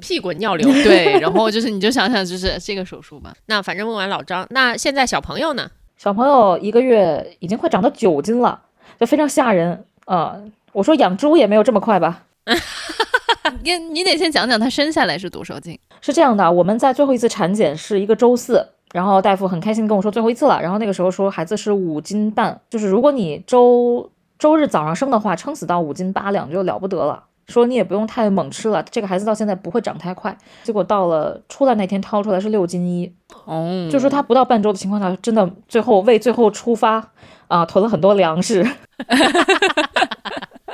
[0.00, 0.66] 屁滚尿流。
[0.82, 3.34] 对，然后就是你就想想，就是这个手术吧。
[3.46, 5.70] 那反正问完老张，那现在小朋友呢？
[5.98, 8.58] 小朋友一个月已经快长到九斤了，
[8.98, 10.36] 就非常吓人啊！
[10.72, 12.22] 我说养猪也没有这么快吧？
[13.62, 15.78] 你你得先讲讲他生下来是多少斤？
[16.00, 24.10] 是这样的，我们在最后一次产检是一个周四，然后大夫很开心跟我说最后一次了，然后那个时候说孩子是五斤半，就是如果你周。
[24.40, 27.24] 周日早上生的话，撑死到五斤八两就了不得了。
[27.46, 30.36] 说你也不用太猛吃了，这个孩子到现在不会长太快。
[30.62, 33.12] 结果到了出来那天掏出来是六斤一，
[33.44, 37.10] 哦，就说他不到半周的情况下，真的最后为最后出发
[37.48, 38.64] 啊囤了很多粮食。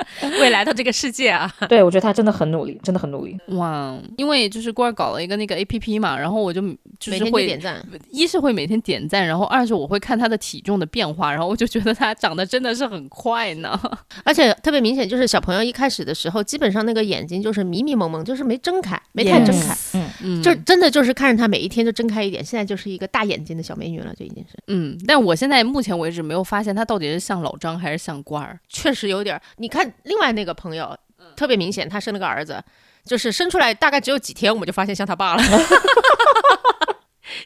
[0.39, 3.37] 未来的这个世界啊， 对我觉得他真的很努力，真的很努力。
[3.49, 3.97] 哇！
[4.17, 6.61] 因为就是郭儿搞了一个那个 A P P 嘛，然后我就
[6.99, 13.79] 就是会点赞，一是会每天点赞，然后二是我会看他的体重的变化，然后我就觉得他长得真的是很快呢，
[14.23, 20.07] 而且特别明显，就是小朋友一开始的时候，基本上那个眼睛就是迷迷蒙蒙，就是没睁开，没太睁开，嗯。
[20.23, 30.97] 嗯，就真的就是看着他每一天就睁开一点，现在就是一个大眼睛的小美女了，就已经是，嗯，但我现在目前为止没有发现他到底是像老张还是像官儿，确实有点，你看另外那个朋友。
[31.35, 32.63] 特别明显，他生了个儿子，
[33.03, 35.43] 就是生出来大概只有几天，我们就发现像他爸了。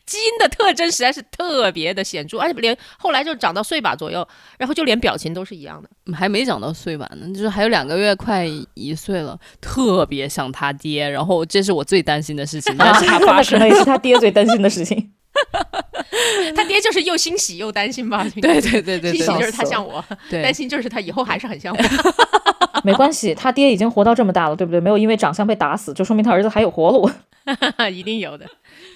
[0.05, 4.25] 基因的特征实在是特别的显著，而且连后来就长到岁把左右，
[4.57, 5.89] 然后就连表情都是一样的。
[6.13, 11.09] 还没长到岁吧呢，就是还有两个月，快一岁了，特别像他爹。
[11.09, 15.10] 然后这是我最担心的事情，但是他发生了 也是他爹最担心的事情。
[16.71, 18.25] 他爹就是又欣喜又担心吧？
[18.41, 21.81] 对对对对对，欣喜就是他像我， 担心就是他以后还是很像我。
[22.83, 24.79] 没关系，他爹已经活到这么大了，对不对？
[24.79, 27.09] 没有因为长相被打死，就说明他儿子还有活路。
[27.91, 28.45] 一定有的，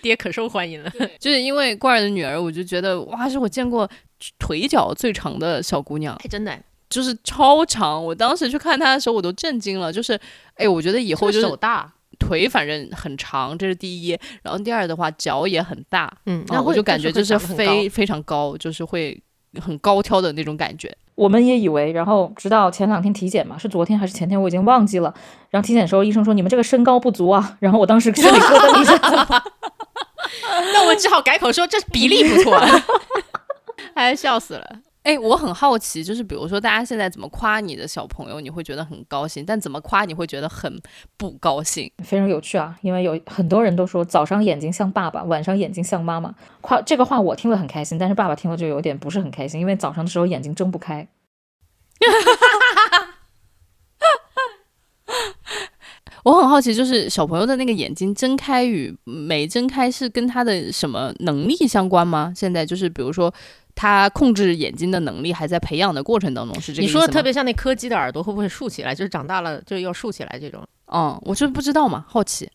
[0.02, 0.92] 爹可受欢迎了。
[1.20, 3.90] 就是因为怪儿的女儿，我就觉得哇，是我见过
[4.40, 6.58] 腿脚最长的小姑娘，哎，真的
[6.90, 8.04] 就是超长。
[8.04, 9.92] 我当时去看她的时候，我都震惊了。
[9.92, 10.18] 就是，
[10.56, 14.18] 哎，我觉得以后就是手大，腿反正很长，这是第一。
[14.42, 19.22] 然后第二的话，脚也很大，嗯，那我就感觉就是非非常高，就是会
[19.62, 20.96] 很高挑的那种感觉。
[21.16, 25.14] 我们也以为，然后直到前两天体检嘛，是昨天还是前天，我已经忘记了。
[25.50, 27.56] 然后体检的时候，医生说你们这个身高不足啊。
[27.60, 28.98] 然后我当时心里咯噔一下，
[30.74, 32.62] 那我只好改口说这比例不错，
[33.96, 34.80] 哎，笑死了。
[35.06, 40.82] 哎，我很好奇，就是比如说，大家现在怎么夸你的小朋友，你会觉得很高兴；但怎么夸你会觉得很
[41.16, 41.92] 不高兴？
[42.04, 42.76] 非常有趣啊！
[42.82, 46.34] 因为有很多人都说早上眼睛像爸爸，晚上眼睛像妈妈。
[46.60, 51.08] 夸这个话我听了很开心，但是爸爸听了就有点不是很开心，因为早上的时候眼睛睁不开。
[56.26, 62.34] 我很好奇，就是小朋友的那个眼睛睁开与没睁开是跟他的什么能力相关吗？
[62.36, 63.34] 现在就是比如说。
[63.78, 68.96] 他控制眼睛的能力还在培养的过程当中，是这个你说的特别像那柯基的耳朵会不会竖起来？
[68.96, 70.66] 就是长大了就要竖起来这种。
[70.88, 72.50] 嗯，我就不知道嘛，好奇。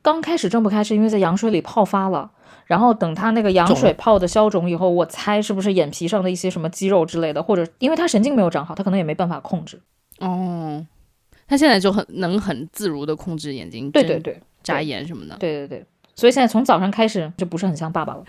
[0.00, 2.30] 刚开始睁不开是因为在羊水里泡发了，
[2.66, 9.80] 然后等他那个羊水泡的消肿以后，我猜是不是眼皮上的一些什么肌肉之类的，或者因为他神经没有长好，他可能也没办法控制。
[10.20, 10.86] 哦，
[11.50, 15.84] 他现在就很能很自如的控制眼睛，对对对，眨眼什么的，对对对。
[16.14, 18.22] 所以现在从早上开始就不是很像爸爸了。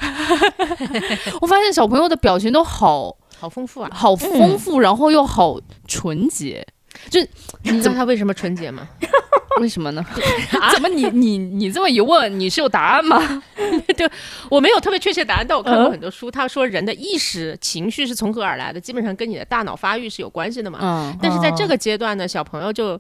[1.40, 6.66] 我发现小朋友的表情都好好丰富啊，好丰富，然后又好纯洁。
[7.12, 7.22] 就
[7.64, 8.90] 你知道他为什么纯洁吗？
[9.60, 10.06] 为什么呢？
[10.72, 13.44] 怎么你你你这么一问，你是有答案吗？
[13.98, 14.10] 对，
[14.50, 20.80] 我没有特别确切答案，但我看过很多书，他说人的意识情绪是从何而来的，基本上跟你的大脑发育是有关系的嘛。
[20.82, 21.18] 嗯。
[21.22, 23.00] 但是在这个阶段呢，小朋友就。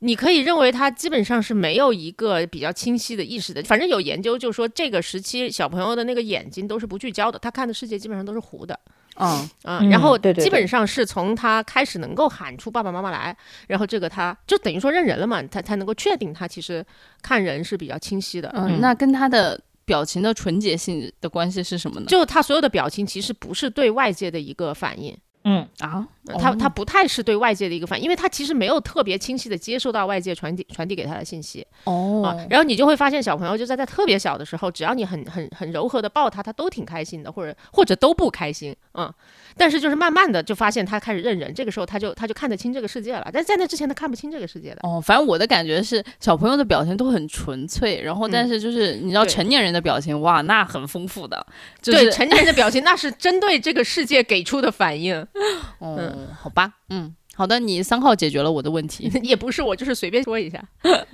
[0.00, 8.78] 你可以认为他基本上是没有一个比较清晰的意识的，反正有研究就说这个时期小朋友的那个眼睛都是不聚焦的，他看的世界基本上都是糊的。
[9.16, 16.84] 嗯嗯，然后基本上是从他开始能够喊出爸爸妈妈来，然后这个他就等于说认人了嘛，他才能够确定他其实
[17.22, 18.50] 看人是比较清晰的。
[18.54, 22.06] 嗯，那跟他的表情的纯洁性的关系是什么呢？
[22.06, 25.16] 就他所有的表情其实不是对外界的一个反应。
[25.46, 26.06] 嗯啊。
[26.40, 32.36] 他他不太是对外界的一个反应，因为他其实没有特别清晰的接受到外界传递传递给他的信息哦。
[32.50, 39.10] 然后你就会发现小朋友就在他特别小的时候，只要你很很很柔和的抱他，他都挺开心的，或者或者都不开心，嗯。
[39.56, 43.28] 但是就是慢慢的就发现他开始认人，这个时候他就他就看得清这个世界了。
[43.32, 44.78] 但在那之前他看不清这个世界的。
[44.82, 51.46] 哦，反正我的感觉是小朋友的表情都很纯粹，然后但是就是你知道成年人的表情哇，那很丰富的。
[51.82, 55.26] 对，成年人的表情那是针对这个世界给出的反应。
[55.80, 56.72] 嗯，好吧。
[56.90, 60.62] 嗯，好的，你三号解决了我的问题， 也不是我，就是随便说一下。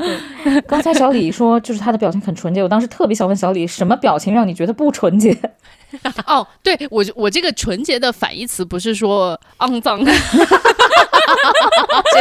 [0.66, 5.37] 刚才小李说，就是他的表情很纯洁，我当时特别想问小李，什么表情让你觉得不纯洁？
[6.26, 10.12] 哦，对我，我这个纯洁的反义词不是说肮脏，谁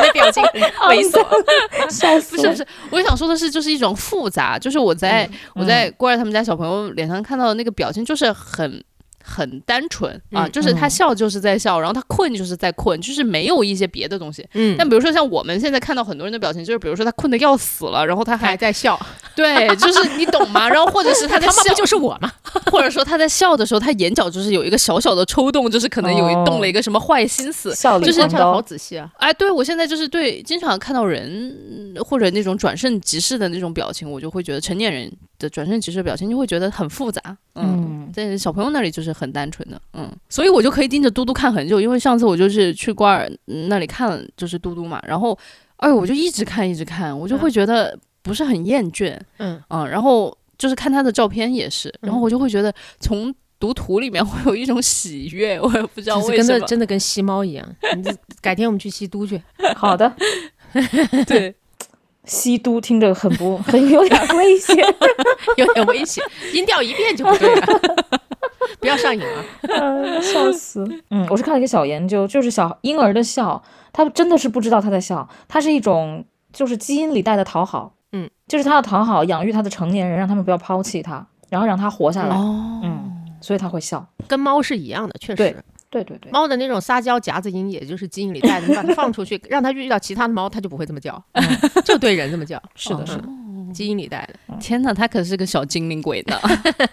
[0.01, 1.23] 的表情猥琐？
[1.89, 2.35] 笑死！
[2.35, 8.83] 不是不是，我想说的是，就是一种复杂，就是我在我在郭儿他们家小朋友脸上看到的那个表情，就是很。
[9.23, 14.43] 很单纯啊，就是他笑就是在笑，然后他困就是在困，就是没有一些别的东西。
[14.55, 18.99] 嗯，但比如说像我们现在看到很多人的表情，就是比如说他困的要死了，然后他还在笑，
[19.35, 20.67] 对，就是你懂吗？
[20.67, 22.31] 然后或者是他在笑，就是我吗？
[22.71, 29.11] 或者说他在笑的时候，他眼角就是有一个小小的抽动，就是可能有一动了一个什么坏心思，就是观察的好仔细啊。
[29.17, 35.11] 哎，对我现在就是对经常看到人或者那种转瞬即逝的那种表情，我就会觉得成年人。
[35.41, 37.19] 的转瞬即逝表情就会觉得很复杂，
[37.55, 45.35] 嗯，在小朋友那里就是很单纯的，嗯，所以我就可以盯着嘟嘟看很久，因为上次我就是去瓜尔那里看，就是嘟嘟嘛，然后，
[45.77, 49.59] 哎，我就一直看一直看，我就会觉得不是很厌倦，嗯。
[49.69, 57.67] 嗯，然后就是看他的照片也是，然后我就会觉得从读图里面 会有一种喜悦，我也不知道为什么，真的跟吸猫一样，
[58.41, 59.41] 改天我们去吸都去，
[59.75, 60.13] 好的，
[61.25, 61.55] 对。
[62.23, 64.77] 吸都听着很不很有点危险，
[65.57, 67.65] 有点危险，音调一变就不对了，
[68.79, 70.21] 不要上瘾啊！
[70.21, 70.87] 笑死。
[71.09, 81.25] 嗯，我是看了一个小研究，就是小婴儿的笑，他真的是不知道他在笑，他是一种就是基因里带的讨好，嗯，就是他要讨好养育他的成年人，让他们不要抛弃他。
[81.49, 82.35] 然后让他活下来。
[82.35, 84.07] 哦，嗯，所以他会笑。
[84.25, 85.63] 跟猫是一样的，确实。
[85.89, 88.67] 对对对，猫的那种撒娇夹子音，也就是基因里带的。
[88.67, 91.21] 你把它放出去， 让它遇到其他的猫，它就不会这么叫，
[91.83, 92.61] 就对人这么叫。
[92.75, 93.23] 是的，是的。
[93.27, 96.37] 嗯基因里带的天哪，它可是个小精灵鬼呢。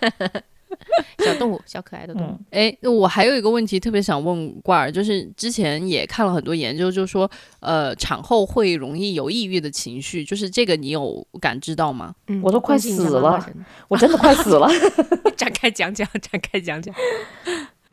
[1.25, 2.31] 小动物，小可爱的动物。
[2.31, 12.15] 嗯哎，我还有一个问题特别想问罐儿，就是之前也看了很多研究，就是说，呃，产后会容易有抑郁的情绪，就是这个你有感知到吗？
[12.29, 13.45] 嗯我都快死了
[13.89, 14.69] 我真的快死了。
[15.37, 16.95] 展开讲讲，展开讲讲。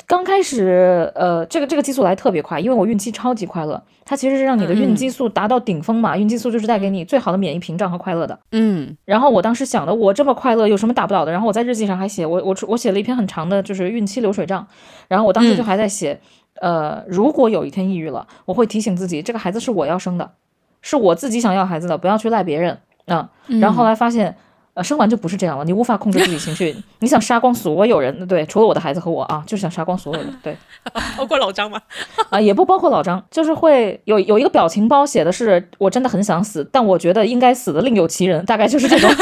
[0.07, 6.15] 刚开始，呃，这个这个激素来特别快，因为我孕期超级快乐，它其实是让你的孕激素达到顶峰嘛。
[6.15, 8.39] 孕激素就是带给你最好的免疫屏障和快乐的。
[8.51, 11.31] 嗯然后我当时想的，我这么快乐，有什么打不倒的？
[11.31, 14.67] 然后我在日记上还写，我我我写了一篇很长的，就是孕期流水账。
[15.07, 16.19] 然后我当时就还在写，
[16.61, 20.33] 呃，如果有一天抑郁了，我会提醒自己，这个孩子是我要生的，
[20.81, 24.35] 是我自己想要孩子的，不要去赖别人啊、然后后来发现。
[24.75, 30.55] 呃，生完就不是这样了，你无法控制自己情绪， 你想杀光所有人，对，除了我的孩子和我啊，就是想杀光所有人，对，
[31.17, 31.81] 包括老张吗？
[32.29, 39.09] 啊，也不包括老张，就是会有有一个表情包写的是我真的很想死，但我觉得应该死的另有其人，大概就是这种。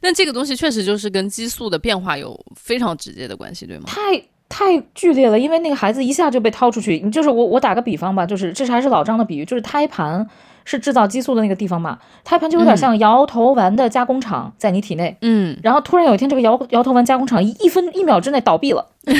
[0.00, 3.84] 但这个东西确实就是跟激素的变化有非常直接的关系，对吗？
[3.86, 7.00] 太太剧烈了，因为那个孩子一下就被掏出去。
[7.04, 10.28] 你就是我，我打个比方吧，就是这是还是老张的比喻，就是胎盘
[10.64, 18.86] 是制造激素的那个地方嘛，胎盘就有点像摇头丸的加工厂在你体内，嗯，然后突然有一天这个摇摇头丸加工厂一一分一秒之内倒闭了。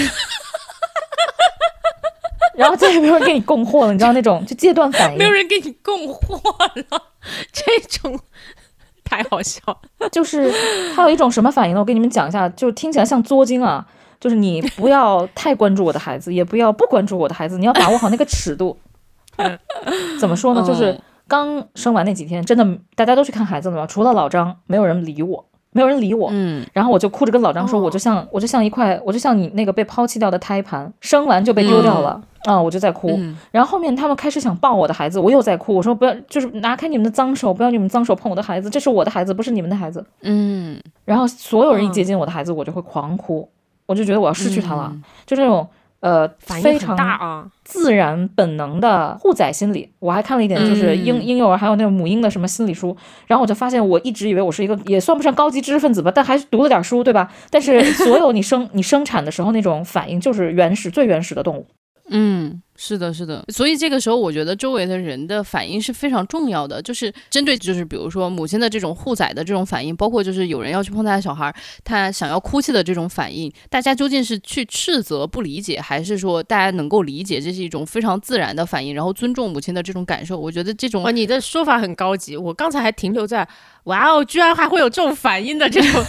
[2.57, 6.39] 然后再也没有人给你供货了，你知道那种就戒断反应，没有人给你供货
[6.77, 7.03] 了，
[7.53, 8.17] 这种
[9.03, 10.09] 太好笑了。
[10.11, 10.53] 就是
[10.95, 11.81] 它有一种什么反应呢？
[11.81, 13.85] 我给你们讲一下，就是听起来像作精啊。
[14.25, 18.75] 就是你不要太关注我的孩子，也不要不关注我的孩子，你要把握好那个尺度。
[20.19, 20.63] 怎么说呢？
[20.67, 26.31] 就是嗯刚生完那几天，真的大家都去看孩子了嘛，除了老张，没有人理我，没有人理我。
[26.33, 32.19] 嗯然后我就哭着跟老张说，哦我就像我就像一块，我就像你那个被抛弃掉的胎盘，生完就被丢掉了。
[32.45, 35.75] 啊、我就在哭，嗯然后后面他们开始想抱我的孩子，我又在哭。
[35.75, 40.05] 我说不要，就是拿开你们的脏手，不要你们脏手碰我的孩子，这是我的孩子，不是你们的孩子。
[40.21, 43.49] 嗯，然后所有人一接近我的孩子，我就会狂哭，
[43.87, 44.93] 我就觉得我要失去他了，
[45.27, 45.69] 就这种
[46.01, 47.47] 呃反应很非常大啊！
[47.65, 49.91] 自然本能的护崽心理。
[49.99, 57.31] 我还看了一点，就是婴、嗯婴幼儿还有那个母婴的什么心理书，然后我就发现，我一直以为我是一个也算不上高级知识分子吧，但还是读了点书，对吧？
[57.51, 61.67] 但是所有你生 你生产的时候那种反应，就是原始最原始的动物。
[62.11, 80.39] 嗯，是的，是的，所以这个时候我觉得周围的人的反应是非常重要的，就是针对就是比如说母亲的这种护崽的这种反应，包括就是有人要去碰他的小孩，他想要哭泣的这种反应，大家究竟是去斥责不理解，还是说大家能够理解这是一种非常自然的反应，然后尊重母亲的这种感受？
[80.39, 83.49] 我觉得这种哇，你的说法很高级，我刚才还停留在
[83.85, 86.05] 哇哦，居然还会有这种反应的这种。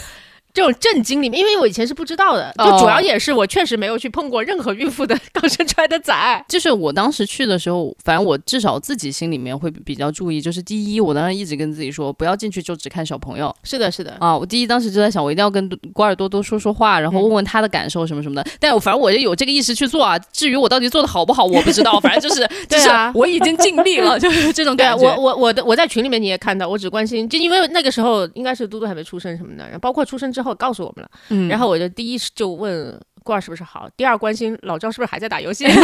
[0.55, 6.43] 这种震惊里面，因为我以前是不知道的，就哦主要也是我确实没有去碰过任何孕妇的刚生出来的崽。
[6.47, 14.37] 就是我当时去的时候，反正我至少自己心里面会比较注意，就是第一，我当时一直跟自己说，不要进去就只看小朋友是的，是的，啊。
[14.37, 18.49] 我第一当时就在想，我一定要跟瓜尔多多说说话，然后问问他的感受什么什么的。
[18.57, 20.17] 但我反正我就有这个意识去做啊。
[20.31, 21.99] 至于我到底做的好不好，我不知道。
[22.05, 25.03] 反正就是，就是对啊我已经尽力了，就是这种感觉。
[25.03, 31.47] 我我我的我在群里面你也看到，我只关心，就因为那个时候应该是嘟嘟还没出生什么的，然后包括出生之后告诉我们了，嗯。
[31.47, 35.79] 然后我就第一就问郭二是不是好，第二关心老赵是不是还在打游戏， 因为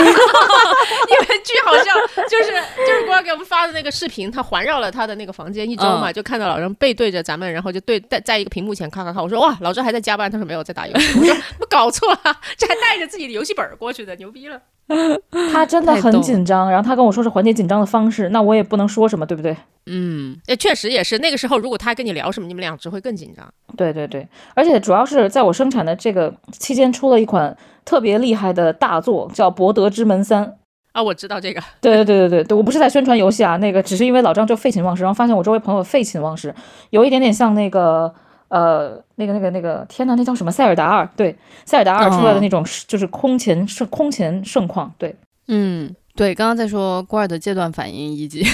[1.43, 1.85] 巨好笑，
[2.29, 2.51] 就是
[2.85, 14.61] 就是郭二给我们发的那个视频，他环绕了他的那个房间一周嘛，就看到老张背对着咱们，然后就对在在一个屏幕前看看看，我说哇，老赵还在加班，他说没有在打游戏，我说不搞错啊，这还带着自己的游戏本儿过去的，牛逼了。
[15.51, 19.55] 他真的很紧张，然后他跟我说是缓解紧张的方式，那我也不能说什么，对不对？
[19.87, 23.45] 嗯也确实也是，那个时候如果他跟你聊什么，你们俩只会更紧张。
[23.75, 30.45] 对对对，而且主要是在我生产的这个期间出了一款特别厉害的大作，叫《博德之门三》。
[30.91, 36.53] 啊，我知道这个，对对对对对对，我不是在宣传游戏啊，那个只是因为老张就废寝忘食，然后发现我周围朋友废寝忘食，
[36.89, 38.13] 有一点点像那个
[38.51, 40.51] 呃那个那个那个，天呐，那叫什么？
[40.51, 41.33] 塞尔达二，对，
[41.65, 45.15] 塞尔达二出来的那种、就是空前盛空前盛况，对，
[45.47, 48.45] 嗯，对，刚刚在说郭尔的戒断反应以及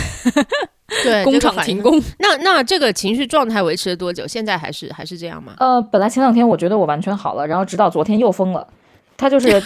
[1.04, 1.82] 对工厂停。
[1.82, 2.00] 工。
[2.20, 4.28] 那那这个情绪状态维持了多久？
[4.28, 5.56] 现在还是还是这样吗？
[5.58, 8.68] 呃，本来前两天我觉得我完全好了，然后直到昨天又疯了，
[9.18, 9.62] 他就是，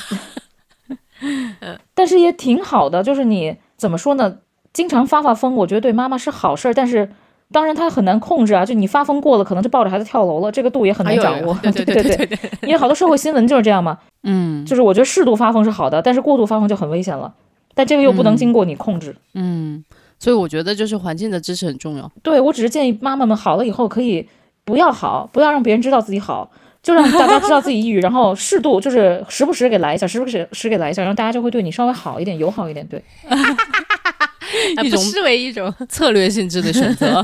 [1.93, 4.37] 但是也挺好的，就是你怎么说呢？
[4.71, 7.11] 经常发发疯，我觉得对妈妈是好事儿，但是
[7.51, 11.57] 当然他很难控制啊，就你发疯过了，可能就抱着孩子跳楼了，这个度也很难掌握。
[11.61, 17.33] 对对对对对对， 因为好多社会新闻就是这样嘛，嗯就是我觉得适度发疯是好的，但是过度发疯就很危险了。
[17.73, 19.15] 但这个又不能嗯经过你控制。
[19.33, 19.83] 嗯，
[20.19, 22.11] 所以我觉得就是环境的支持很重要。
[22.21, 24.27] 对我只是建议妈妈们好了以后可以
[24.65, 26.51] 不要好，不要让别人知道自己好，
[26.83, 32.85] 就让大家知道自己抑郁， 然后适度就是时不时给来一下，时不时时给来一下，然后大家就会对你稍微好一点，友好一点。
[32.87, 33.01] 对，
[34.83, 37.21] 一种失为一种 策略性质的选择。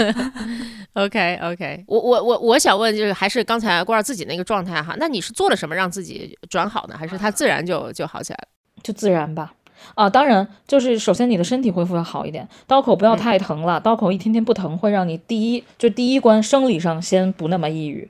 [0.94, 6.96] OK OK，我我我我想问，就是还是刚才郭儿自己那个状态哈，那你是做了什么让自己转好呢？
[6.98, 8.48] 还是他自然就就好起来了？
[8.82, 9.54] 就自然吧。
[9.94, 18.10] 啊，当然，就是首先你的身体恢复要好一点，刀口不要太疼了，刀口一天天不疼，会让你第一就第一关生理上先不那么抑郁，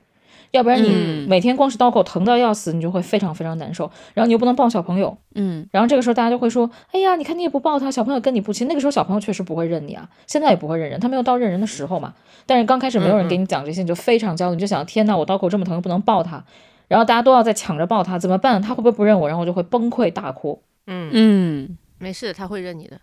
[0.52, 12.14] 要不然你嗯每天光是刀口疼到要死，你就会非常非常难受，然后你又不能抱小朋友，嗯，然后这个时候大家就会说，哎呀，你看你也不抱他，小朋友跟你不亲，那个时候小朋友确实不会认你啊，现在也不会认人，他没有到认人的时候嘛，
[12.46, 16.44] 但是刚开始没有人给你讲这些，你就非常焦虑，你就想，天呐，我刀口这么疼，又不能抱他。
[16.88, 18.62] 然后大家都要在抢着抱他，怎么办？
[18.62, 19.28] 他会不会不认我？
[19.28, 20.62] 然后我就会崩溃大哭。
[20.86, 22.98] 嗯，嗯，没事，他会认你的。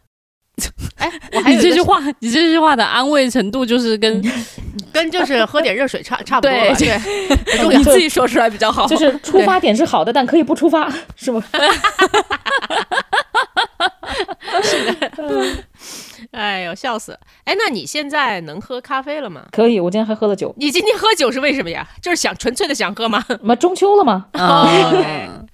[0.97, 4.23] 哎，我还有一个你这句话，你这句话的安慰程度就是跟
[4.93, 8.87] 跟就是喝点热水差 差不多了，对对，你自己说出来比较好。
[8.87, 11.43] 就是 出发点是好的，但可以不出发，是吗？
[14.63, 15.11] 是的？
[16.31, 17.19] 哎呦，笑死了！
[17.45, 19.43] 哎，那你现在能喝咖啡了吗？
[19.53, 19.79] 可以。
[19.79, 21.87] 我今天还喝了酒，你今天喝酒是为什么呀？
[22.01, 23.25] 就是想纯粹的想喝吗？
[23.43, 24.27] 妈中秋了吗？
[24.35, 25.45] 哦，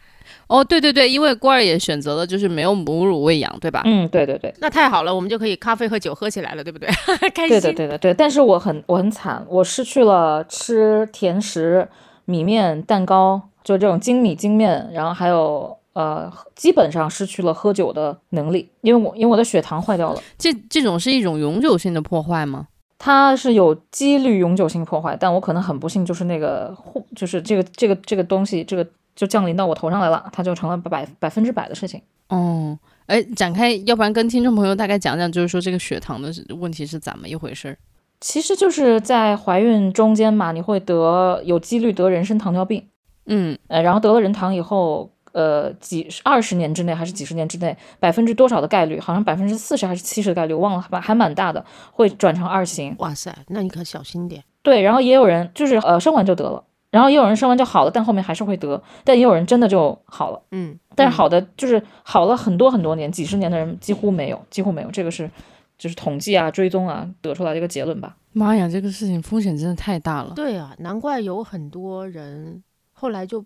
[0.50, 3.82] 哦，对对对，因为郭儿也选择了就是没有母乳喂养，对吧？
[3.84, 6.88] 嗯，对对对，那太好了，我们就可以咖啡和酒喝起来了，对不对？
[7.32, 7.70] 开对心。
[7.70, 8.12] 的对的对。
[8.12, 11.88] 但是我很我很惨，我失去了吃甜食、
[12.24, 20.20] 米面、蛋糕，就这种精米精面，然后还有呃，基本上失去了喝酒的能力，因为我因为我的血糖坏掉了。
[20.36, 22.66] 这这种是一种永久性的破坏吗？
[22.98, 32.00] 它是有几率永久性破坏，但我可能很不幸，就是那个护，就是这个这个这个东西，这个就降临到我头上来了，它就成了百百分之百的事情。
[32.28, 37.76] 哦，哎，展开，要不然跟听众朋友大概讲讲，就是说这个血糖的问题是怎么一回事儿？
[38.20, 42.86] 其实就是在怀孕中间嘛，你会得有几率得人参糖尿病，
[43.26, 52.94] 嗯呃，然后得了人糖以后，呃，几二十年之内还是几十年之内，百分之多少的概率，好像百分之四十还是七十的概率，我忘了，还还蛮大的，会转成二型。
[52.98, 54.44] 哇塞，那你可小心点。
[54.62, 60.42] 对，然后也有人就是呃生完就得了，然后也有人生完就好了，但后面还是会得，但也有人真的就好了。
[60.50, 65.30] 嗯，但是好的就是好了很多很多年、几十年的人几乎没有，几乎没有，这个是
[65.78, 68.16] 就是统计啊、追踪啊得出来的一个结论吧。
[68.32, 70.32] 妈呀，这个事情风险真的太大了。
[70.34, 72.62] 对啊，难怪有很多人
[72.92, 73.44] 后来就，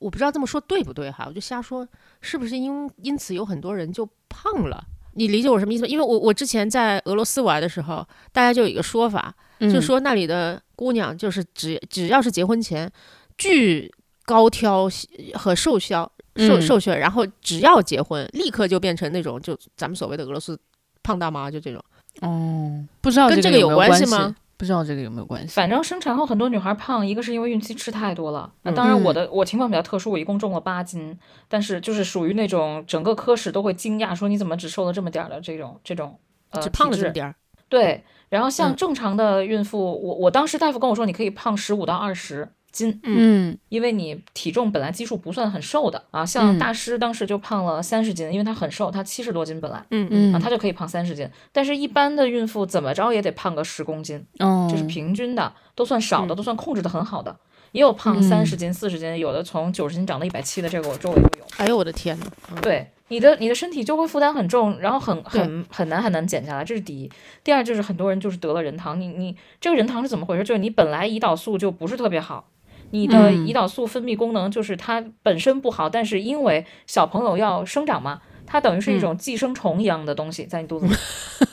[0.00, 1.86] 我不知道这么说对不对哈，我就瞎说，
[2.20, 4.84] 是不是因因此有很多人就胖了？
[5.14, 5.88] 你理解我什么意思吗？
[5.88, 12.90] 因为我我之前在俄罗斯玩的时候，大家就有一个说法，嗯就说那里的姑娘就是只只要是结婚前
[13.38, 13.92] 巨
[14.24, 14.88] 高挑
[15.34, 20.58] 和瘦削瘦嗯瘦削，然后只要结婚，立刻就变成那种就咱们所谓的俄罗斯
[21.02, 21.82] 胖大妈，就这种。
[22.20, 24.34] 哦，不知道跟这个有关系吗？
[24.58, 25.54] 不知道这个有没有关系？
[25.54, 36.18] 反正生产后很多女孩胖，一个是因为孕期吃太多了，那嗯当然我的我情况比较特殊，我一共重了八斤，但是就是属于那种整个科室都会惊讶说你怎么只瘦了这么点儿的这种这种
[36.52, 37.34] 呃只胖了这么点儿，
[37.68, 38.76] 对，然后像嗯。
[38.76, 43.56] 正常的孕妇，我我当时大夫跟我说你可以胖十五到二十斤，嗯。
[43.68, 46.58] 因为你体重本来基数不算很瘦的啊，像嗯。
[46.58, 49.84] 大师当时就胖了三十斤，因为他很瘦，他七十多斤本来。
[49.90, 50.34] 嗯嗯。
[50.34, 56.36] 啊，他就可以胖三十斤，但是一般的孕妇怎么着也得胖个十公斤，哦，这是平均的，都算少的，嗯。
[56.36, 57.36] 都算控制的很好的。
[57.72, 58.22] 也有胖嗯。
[58.22, 61.44] 三十斤、四十斤，有的从九十斤长到一百七的，这个我周围都有。
[61.58, 62.60] 哎呦我的天呐，嗯。
[62.60, 67.10] 对，你的你的身体就会负担很重，然后很很很难很难减下来，这是第一。
[67.44, 70.42] 第二就是很多人就是得了人糖，你你这个人糖是怎么回事？
[70.42, 72.48] 就是你本来胰岛素就不是特别好。
[72.90, 80.94] 你的嗯胰岛素分泌功能就是它本身不好，但是因为小朋友要生长嘛，它等于是一种寄生虫一样的东西在你肚子里，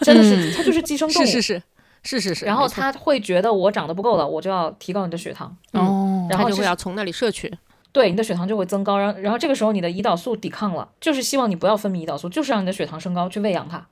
[0.01, 1.25] 真的是它就是寄生动物。
[1.25, 1.61] 是是是
[2.03, 7.51] 是是是，然后它会觉得我长得不够了，我就要提高你的血糖，哦，然后就会要从那里摄取。
[7.93, 13.87] 对你的血糖就会增高，然后然后这个时候你的胰岛素抵抗了，就是希望你不要分泌胰岛素，就是让你的血糖升高去喂养它，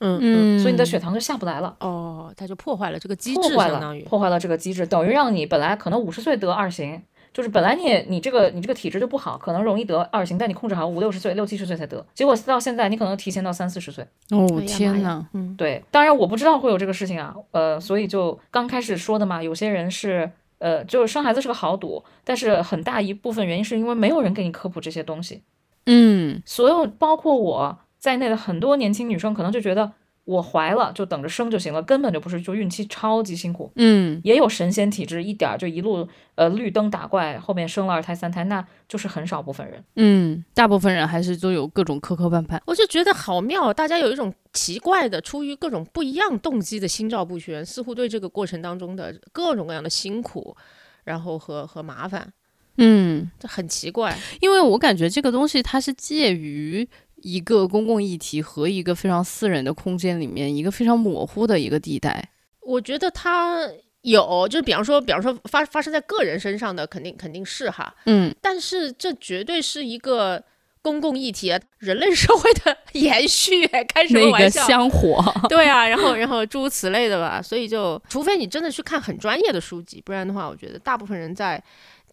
[0.00, 1.76] 嗯嗯，所以你的血糖就下不来了。
[1.78, 7.00] 哦，它就破坏了这个机破制，坏了相当于，破坏了这个机制，等于让你本来可能五十岁得二型，
[7.32, 14.04] 就是本来你也你这个你这个体质就不好，可能容易得二型，但你控制好五六十岁、六七十岁才得，结果到现在你可能提前到三四十岁。
[14.30, 20.32] 哦天呐，嗯对，当然我不知道会有这个事情啊，呃，所以就刚开始说的嘛，有些人是。
[20.58, 25.42] 呃，就是生孩子是个豪赌，但是很大一部分原因是因为没有人给你科普这些东西。
[25.86, 29.92] 嗯所有包括我在内的很多年轻女生，可能就觉得
[30.26, 33.70] 我怀了就等着生就行了，根本就不是，就孕期超级辛苦。
[33.76, 39.82] 嗯，也有神仙体质，一点儿就一路呃绿灯打怪，后面生了二胎三胎，那就是很少部分人。
[39.94, 42.60] 嗯，大部分人还是都有各种磕磕绊绊。
[42.66, 50.56] 我就觉得好妙，大家有一种奇怪的，出于各种不一样动机的心照不宣，似乎对这个过程当中的各种各样的辛苦，
[51.04, 52.32] 然后和和麻烦，
[52.78, 54.18] 嗯，这很奇怪。
[54.40, 56.88] 因为我感觉这个东西它是介于
[57.26, 62.30] 一个公共议题和一个非常私人的空间里面一个非常模糊的一个地带。
[62.60, 63.68] 我觉得它
[64.02, 70.44] 有，就是比方说，比方说发发生在个人身上的，肯定肯定是哈，嗯，但是这绝对是一个
[70.80, 74.64] 公共议题，啊，人类社会的 延续，开什么那个玩笑？
[74.64, 75.20] 香火，
[75.50, 81.60] 对啊，然后然后诸如此类的吧，所以就除非你真的去看很专业的书籍，不然的话，我觉得大部分人在，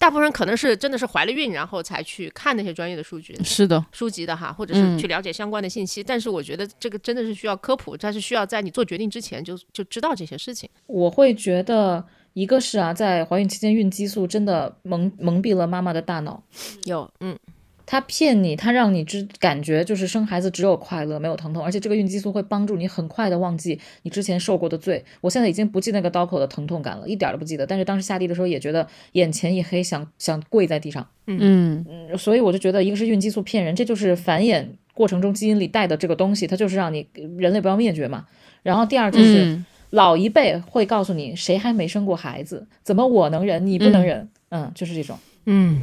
[0.04, 6.04] 大部分人可能是真的是怀了孕，然后才去看那些专业的数据是的，书籍的哈，或者是嗯去了解相关的信息。
[6.04, 10.70] 但是我觉得这个真的是需要科普，它是需要在你做决定之前就就知道这些事情。
[10.88, 16.44] 我会觉得，一个是啊，在怀孕期间孕激素真的蒙蒙蔽了妈妈的大脑，
[16.84, 17.40] 有，嗯，
[17.86, 25.04] 他骗你，他让你知感觉就是生孩子只有快乐没有疼痛，而且这个孕激素会帮助你很快的忘记你之前受过的罪。
[25.22, 27.66] 我现在已经不记那个刀口的疼痛感了，一点儿都不记得。
[27.66, 31.08] 但是当时下地的时候也觉得眼前一黑，想想跪在地上。
[31.28, 37.08] 嗯嗯，所以我就觉得，一个是孕激素骗人，这就是繁衍过程中基因里带的这个东西，它就是让你
[37.38, 38.26] 人类不要灭绝嘛。
[38.62, 39.46] 然后第二就是。
[39.46, 42.66] 嗯老一辈会告诉你，谁还没生过孩子？
[42.82, 44.28] 怎么我能忍，你不能忍？
[44.50, 45.16] 嗯就是这种。
[45.46, 45.82] 嗯，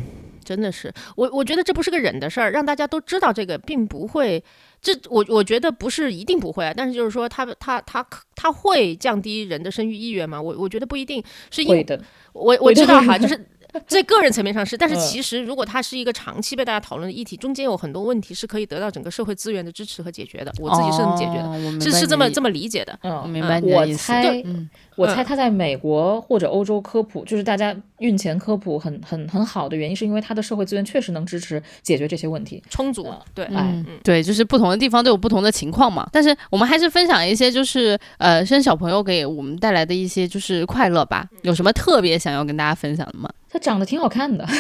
[0.50, 4.42] 真的是，我我觉得这不是个忍的事儿，让大家都知道这个，并不会，
[4.82, 10.42] 这我我觉得不是一定不会啊，但是就是说他他他他会降低人的生育意愿吗？
[10.42, 11.22] 我我觉得不一定，
[11.52, 11.86] 是因为
[12.32, 13.46] 我我知道哈， 就是
[13.86, 22.98] 在个人层面上是，但是嗯其实如果它是一个长期被大家讨论的议题，中间有很多问题是可以得到整个社会资源的支持和解决的，我自己是这么解决的，是是这么这么理解的。
[23.02, 23.98] 我嗯，明白你我的意思。
[23.98, 32.62] 猜，嗯我猜他在美国或者欧洲科普，就是大家孕前科普很很很好的原因，是因为他的社会资源确实能支持解决这些问题。
[32.68, 36.06] 充足，对，哎嗯，对，就是不同的地方都有不同的情况嘛。
[36.12, 41.26] 但是我们还是分享一些，就是呃，生小朋友给我们带来的一些就是快乐吧。
[41.42, 43.30] 有什么特别想要跟大家分享的吗？
[43.52, 44.46] 他长得挺好看的，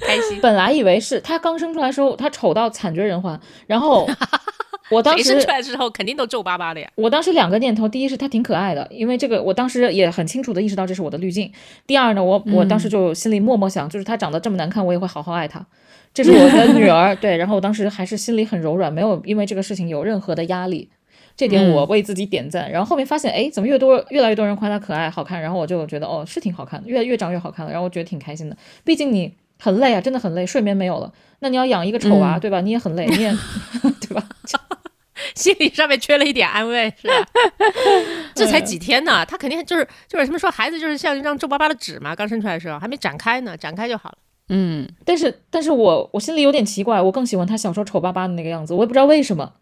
[0.00, 0.40] 开心。
[0.40, 4.08] 本来以为是他刚生出来的时候，他丑到惨绝人寰，然后
[4.90, 6.90] 我当时谁生出来之后肯定都皱巴巴的呀。
[6.94, 11.52] 我当时两个念头，第一是他挺可爱的，因为这个我当时也很清楚的意识到这是我的滤镜。
[11.86, 15.64] 第二呢，我我当时就心里默默想，就是他长得这么难看，我也会好好爱他。
[16.14, 17.36] 这是我的女儿， 对。
[17.36, 20.88] 然后我当时还是心里很柔软，没有因为这个事情有任何的压力，
[21.38, 22.70] 这点我为自己点赞。
[22.70, 28.56] 然后后面发现，哎，怎么越多越来越多人夸他可爱好看，然后我就觉得哦是挺好看的，越越长越好看了，然后我觉得挺开心的。
[28.84, 32.60] 毕竟你很累啊，真的很累，睡眠没有了，那你要养一个丑娃，嗯对吧？
[32.60, 33.30] 你也很累，你也
[34.02, 34.22] 对吧？
[35.34, 37.14] 心理上面缺了一点安慰，是吧？
[38.34, 44.18] 这才几天呢，他肯定就是就是他们说孩子就是像一张皱巴巴的纸嘛，刚生出来的时候还没展开呢，展开就好了。
[44.48, 49.52] 嗯，但是，但是我我心里有点奇怪，我更喜欢他小时候丑巴巴的那个样子，我也不知道为什么，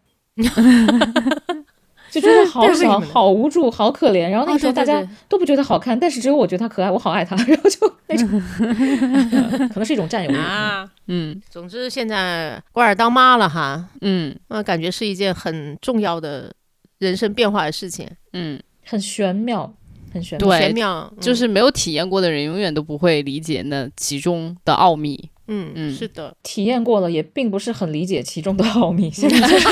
[2.11, 4.29] 就觉得 好小、好无助、好可怜。
[4.29, 8.27] 然后那个时候大家都不觉得好看，但是只有我觉得他可爱，我好爱他， 然后就那种，
[8.59, 10.35] 嗯可能是一种占有欲。
[10.35, 16.53] 啊，嗯总之现在瓜尔当妈了哈，嗯那感觉是一件很重要的
[16.99, 19.71] 人生变化的事情，嗯，很玄妙，
[20.13, 20.57] 很玄妙。
[20.59, 25.29] 玄妙，嗯就是没有体验过的人，永远都不会理解那其中的奥秘。
[25.49, 29.09] 嗯嗯是的，体验过了，也并不是很理解其中的奥秘。
[29.09, 29.67] 现在就是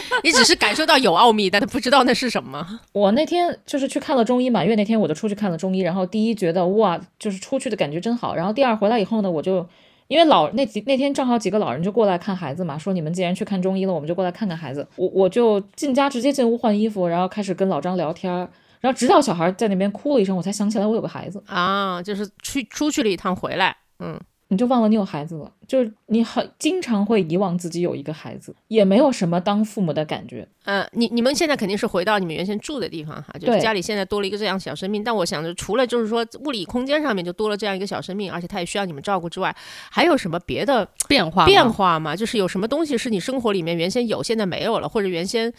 [0.24, 2.80] 你只是感受到有奥秘，但他不知道那是什么。
[2.92, 9.66] 我那天就是去看了中医满月那天，我就出去看了中医，然后第一觉得哇，就是出去的感觉真好，然后第二回来以后呢，我就
[10.08, 14.86] 因为老那几那天正好几个老人就过来看孩子嘛，说你们既然去看中医了，我们就过来看看孩子。
[14.96, 18.32] 我我就进家直接进屋换衣服，然后开始跟老张聊天，
[18.80, 30.46] 然后直到小孩在那边哭了一声，我才想起来我有个孩子，啊，就是去出去了一趟回来，嗯，你就忘了你有孩子了，就是你很经常会遗忘自己有一个孩子，也没有什么当父母的感觉。
[30.64, 35.02] 呃，你你们现在肯定是回到你们原先住的地方哈，就是家里现在多了一个这样小生命。
[35.02, 39.54] 但我想着，除了就是说物理空间上面就多了这样一个小生命，而且他也需要你们照顾之外，
[39.90, 42.14] 还有什么别的变化变化吗？
[42.14, 45.52] 就是有什么东西是你生活里面原先有，现在没有了，或者原先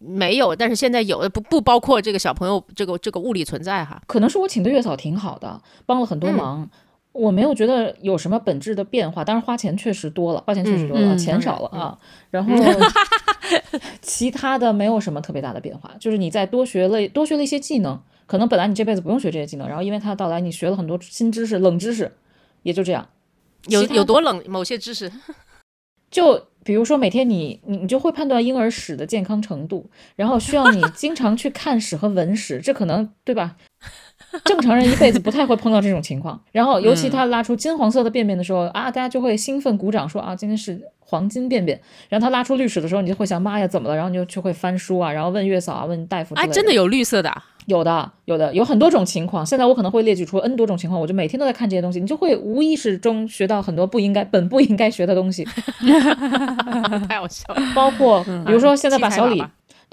[0.00, 4.02] 没有，但是现在有的不不包括这个小朋友这个这个物理存在哈。
[4.08, 6.68] 可能是我请的月嫂挺好的，帮了很多忙。
[7.14, 11.96] 我没有觉得有什么本质的变化，当然花钱确实多了，花钱确实多了，钱少了啊。
[12.30, 12.52] 然后
[14.02, 17.96] 其他的没有什么特别大的变化，就是你再多学了多学了一些技能，
[18.26, 22.10] 可能本来你这辈子不用学这些技能，然后因为它的到来，你学了很多新知识、冷知识，
[22.64, 23.08] 也就这样。
[23.68, 24.42] 有有多冷？
[24.48, 25.10] 某些知识
[26.10, 33.56] 就比如说每天你你你就会判断婴儿屎的健康程度，然后需要你经常去看屎和闻屎，这可能对吧？
[34.44, 36.40] 正常人一辈子不太会碰到这种情况。
[36.52, 41.80] 然后尤其他拉出金黄色的便便的时候啊，大家就会兴奋鼓掌说啊，今天是黄金便便。
[42.08, 43.94] 然后他拉出绿屎的时候，你就会想妈呀怎么了？
[43.94, 46.34] 然后你就就会翻书啊，然后问月嫂啊，问大夫。
[46.34, 47.30] 哎，真的有绿色的。
[47.66, 49.44] 有的，有的，有很多种情况。
[49.46, 55.44] 现在我可能会列举出 N 多种情况，我就每天都在看这些东西，你就会无意识中学到很多不应该、本不应该学的东西。
[57.08, 57.62] 太好笑了。
[57.74, 59.42] 包括比如说，现在把小李，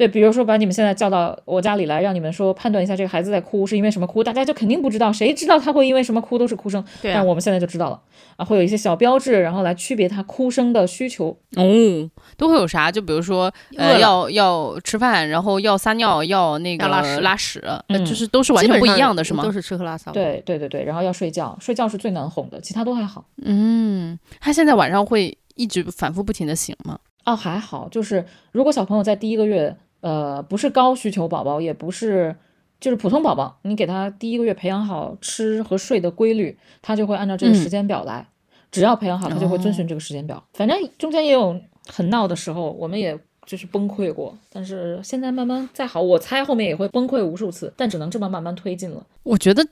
[0.02, 6.84] 对，比如说把你们现在叫到我家里来，让你们说判断一下这个孩子在哭是因为什么哭，大家就肯定不知道，谁知道他会因为什么哭都是哭声。
[7.04, 8.02] 对，但我们现在就知道了
[8.36, 11.38] 啊，会有一些小标志，然后来区别他哭声的需求。
[11.56, 12.10] 哦。
[12.36, 12.92] 都会有啥？
[12.92, 19.44] 就比如说，呃，要要吃饭，然后要撒尿，要那个拉屎，拉屎，那就是都是完全不一样的，是吗？
[19.44, 20.12] 都是吃喝拉撒。
[20.12, 23.24] 对对对对，然后要睡觉，睡觉是最难哄的，其他都还好。
[23.44, 26.98] 嗯，他现在晚上会一直反复不停的醒吗？
[27.24, 32.36] 哦，还好，就是如果小朋友在第一个月，呃，不是高需求宝宝，也不是
[32.80, 38.28] 就是普通宝宝，你给他第一个月培养好吃和睡的规律，他就会按照这个时间表来。
[38.70, 40.44] 只要培养好，他就会遵循这个时间表。
[40.54, 41.60] 反正中间也有。
[41.88, 49.04] 很闹的时候，我们也就是崩溃过，但是现在慢慢再好，我猜后面也会崩溃无数次，但只能这么慢慢推进了。
[49.24, 49.68] 我觉得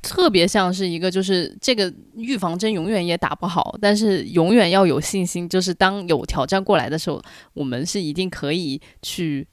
[0.00, 7.22] 特别像是一个，就是这个预防针永远也打不好，但是永远要有信心，就是当有挑战过来的时候，
[7.52, 9.46] 我们是一定可以去。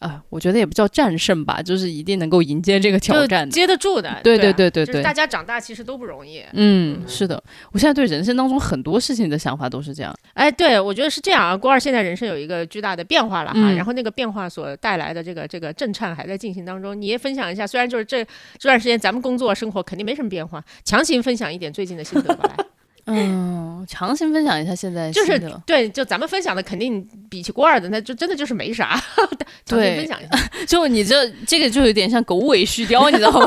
[0.00, 4.20] 啊，我觉得也不叫战胜吧，就是一定能够迎接这个挑战，接得住的。
[4.22, 6.42] 对对对对对，大家长大其实都不容易。
[6.52, 7.42] 嗯，是的，
[7.72, 10.14] 我现在对人生当中很多事情的想法都是这样。
[10.34, 11.56] 哎，对，我觉得是这样啊。
[11.56, 17.00] 郭二现在人生有一个巨大的变化了哈，然后那个变化所带来的这个这个震颤还在进行当中。
[17.00, 18.22] 你也分享一下，虽然就是这
[18.58, 22.64] 这段时间咱们工作生活肯定没什么变化，强行分享一点最近的心得吧，来。
[23.06, 28.98] 嗯，强行分享一下现在就是对，就咱们分享的肯定比起郭二的，那就真的就是没啥。
[29.66, 33.46] 对，分享一下， 就你这这个就有点像狗尾续貂，你知道吗？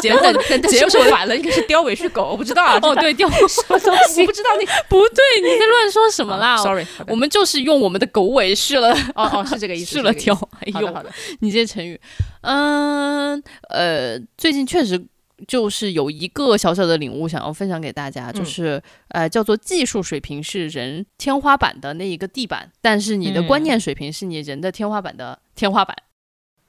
[0.00, 0.32] 结果
[0.68, 2.78] 结果反了，应该是貂尾续狗，我不知道啊。
[2.82, 4.22] 哦，对，貂什么东西？
[4.22, 8.92] 我不知道你不对，你在乱说什么啦？Sorry，我们就是用我们的狗尾续了。
[9.14, 9.86] 哦哦，是这个意思。
[9.96, 10.36] 续了貂。
[10.60, 12.00] 哎呦，好的，你这成语，
[12.42, 15.06] 嗯呃，最近确实。
[15.46, 25.96] 就是有一个小小的领悟想要分享给大家，就是呃，叫做技术水平是人天花板的那一个地板，但是你的观念水平是你人的天花板的天花板，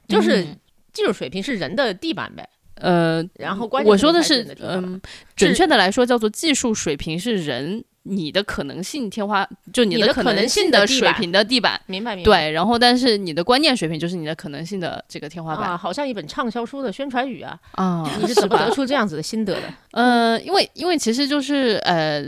[0.07, 0.45] 就是
[0.91, 2.47] 技术水平是人的地板呗。
[2.75, 5.01] 呃，然后关我说的是，嗯，
[5.35, 7.83] 准确的来说叫做技术水平是人。
[8.07, 12.25] 你的可能性天花就你的可能性的水平的地板，明白明白。
[12.25, 18.09] 对，然后但是你的观念水平就是你的可能性的这个天花板啊，好像一本畅销书的宣传语啊啊！
[18.21, 19.73] 你是怎么得出这样子的心得的？
[19.91, 22.23] 呃，因为因为其实就是呃。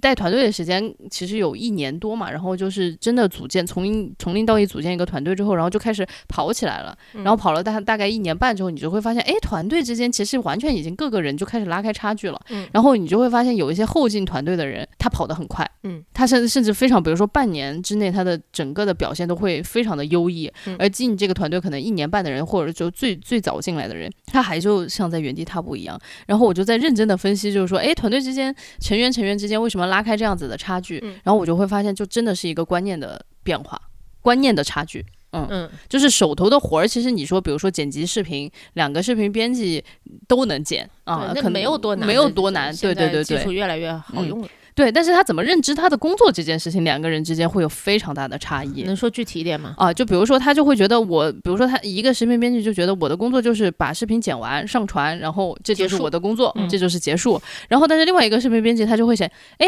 [0.00, 29.81] 带团队的时间其实有一年多嘛，然后就是真的组建从从零到一组建一个团队之后，然后就开始跑起来了，然后跑了大大概一年半之后，你就会发现，哎，团队之间其实完全已经各个人就开始拉开差距了，嗯，然后你就会发现有一些后进团队的人，他跑得很快，嗯，他甚至甚至非常，比如说半年之内他的整个的表现都会非常的优异，而进这个团队可能一年半的人，或者就最最早进来的人，他还就像在原地踏步一样，然后我就在认真的分析，就是说，哎，团队之间成员成员之间为什么？
[29.86, 33.80] 拉开这样子的差距，然后我就会发现，就真的是一个观念的变化，
[34.20, 35.04] 观念的差距。
[35.34, 39.82] 嗯嗯，就是手头的活儿，其实你说，比如说剪辑视频，两个视频编辑
[40.28, 42.70] 都能剪啊，可能没有多难，没有多难。
[42.76, 44.48] 对对对对，技术越来越好用了。
[44.74, 48.82] 对，但是他怎么认知他的工作这件事情，两个人之间会有非常大的差异。
[48.82, 49.74] 能说具体一点吗？
[49.76, 57.40] 啊，就比如说他就会觉得我，比如说他一个视频编辑就觉得我的工作就是把视频剪完上传，然后这就是我的工作，这就是结束。
[57.68, 59.66] 然后但是另外一个视频编辑他就会想，哎。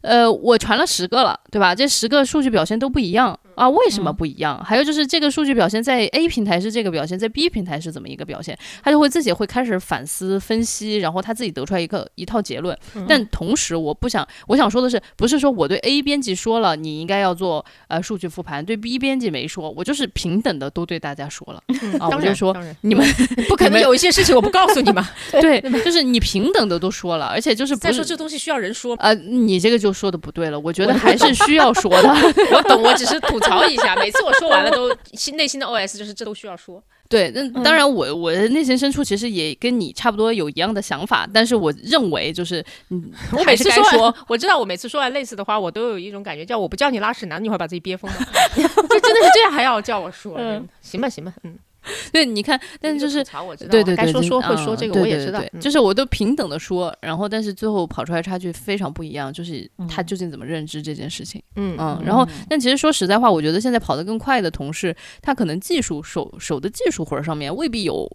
[0.00, 1.74] 呃，我传了十个了，对吧？
[1.74, 4.62] 这十个数据表现都不一样啊，为什么不一样？
[4.64, 8.58] 还有就是这个数据表现在 A 平台是这个表现，在 B 平台是怎么一个表现？
[8.82, 12.76] 他就会自己会开始反思分析，然后他自己得出来一个一套结论。
[13.06, 21.62] 但同时，我不想，我想说的是，不是说我对 A 编辑说了你应该要做呃数据复盘，对 B 编辑没说，我就是平等的都对大家说了
[22.00, 23.06] 啊，我就说你们
[23.48, 29.84] 不可能有一些事情我不告诉你嘛， 对，就是你平等的都说了，而且就是再说这东西需要人说呃，你这个。
[29.84, 32.08] 就说的不对了，我觉得还是需要说的。
[32.52, 33.94] 我懂，我只是吐槽一下。
[34.00, 36.82] 每次我说完了，都心内心的 OS 就是这都需要说。
[37.08, 48.18] 对，那当然，我我的内心深处其实也跟你差不多有一样的想法，但是我认为就是，嗯， 我每次说，我知道我每次说完类似的话，我都有一种感觉，叫我不叫你拉屎男，你会把自己憋疯的？
[48.56, 50.34] 就真的是这样，还要叫我说？
[50.38, 51.56] 嗯行吧，行吧，嗯。
[52.12, 61.42] 对，你看，但就是吐槽我知道，对对对，该说说就会说，嗯这个对对对，我也知道嗯就是我都平等的说，然后但是最后跑出来差距非常不一样，就是他究竟怎么认知这件事情。
[61.56, 68.10] 嗯嗯，然后但其实说实在话，我觉得现在跑得更快的同事，他可能技术手手的技术活儿上面未必有，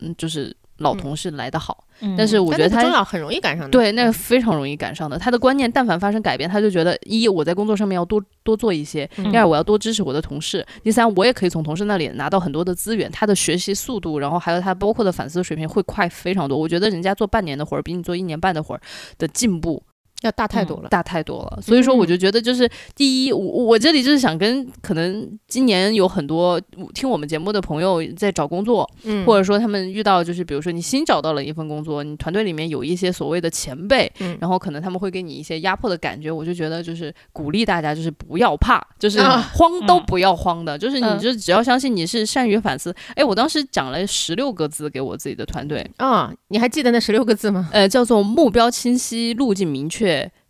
[0.00, 2.82] 嗯，就是老嗯同事来的好，嗯但是我觉得他。
[2.82, 3.70] 但那不重要，很容易赶上的。
[3.70, 5.18] 对，那个非常容易赶上的。
[5.18, 16.56] 他的观念，但凡发生改变，他就觉得一我在工作上面要多多做一些，嗯第二我要多支持我的同事，第三我也可以从同事那里拿到很多的资源，他的学习速度，然后还有他包括的反思水平会快非常多。
[16.58, 18.80] 我觉得人家做半年的活儿，比你做一年半的活儿
[19.18, 19.82] 的进步
[20.22, 20.88] 要大太多了。
[20.88, 21.60] 大太多了。
[21.62, 26.60] 所以说，我就觉得就是第一，我我这里就是想跟可能今年有很多
[26.94, 42.94] 听我们节目的朋友在找工作，嗯或者说他们遇到就是比如说你新找到了一份工作，你团队里面有一些所谓的前辈，嗯然后可能他们会给你一些压迫的感觉，我就觉得就是鼓励大家就是不要怕，就是啊慌都不要慌的，就是你嗯就只要相信你是善于反思。
[43.14, 47.68] 哎，我当时讲了十六个字给我自己的团队，啊，你还记得那十六个字吗？
[47.72, 50.05] 呃，叫做目标清晰、路径明确、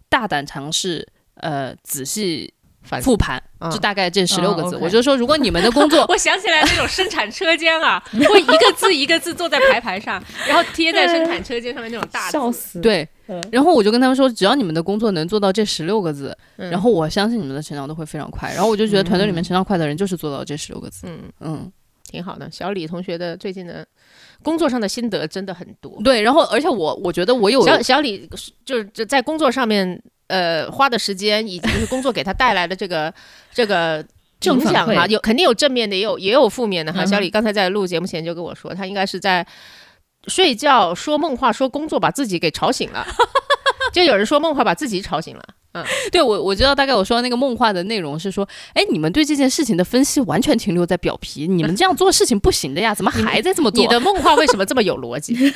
[0.09, 2.53] 大胆尝试，呃，仔细
[3.03, 4.77] 复盘，啊就大概这十六个字。
[4.77, 12.33] 我就说，如果你们的工作 我想起来那种生产车间啊，会一个字一个字坐在排排上，然后贴在生产车间上面那种大字。
[12.33, 18.53] 笑死。，对嗯，然后我就跟他们说，只要你们的工作能做到这十六个字，嗯然后我相信你们的成长都会非常快。
[18.55, 21.09] 然后我就觉得团队里面成长快的人就是做到这十六个字。
[21.09, 21.73] 嗯，嗯，
[22.09, 22.49] 挺好的。
[22.53, 23.85] 小李同学的最近的
[24.47, 26.01] 工作上的心得真的很多。
[26.05, 26.23] 对。
[26.23, 28.29] 然后而且我我觉得我有小小李
[28.65, 33.13] 就是就在工作上面呃花的时间，以及就是工作给他带来的这个
[33.53, 34.05] 这个。
[34.43, 37.03] 影响哈，有肯定有正面的，也有也有负面的哈。
[37.03, 39.45] 嗯小李刚才在录节目前就跟我说，他应该是在
[40.29, 43.05] 睡觉说梦话说工作，把自己给吵醒了。
[43.95, 45.43] 就有人说梦话把自己吵醒了，
[46.13, 53.81] 对我我知道大概我说的那个梦话的内容是说，哎，你们对这件事情的分析完全停留在表皮，你们这样做事情不行的呀，怎么还在这么做？
[53.83, 55.35] 你的梦话为什么这么有逻辑？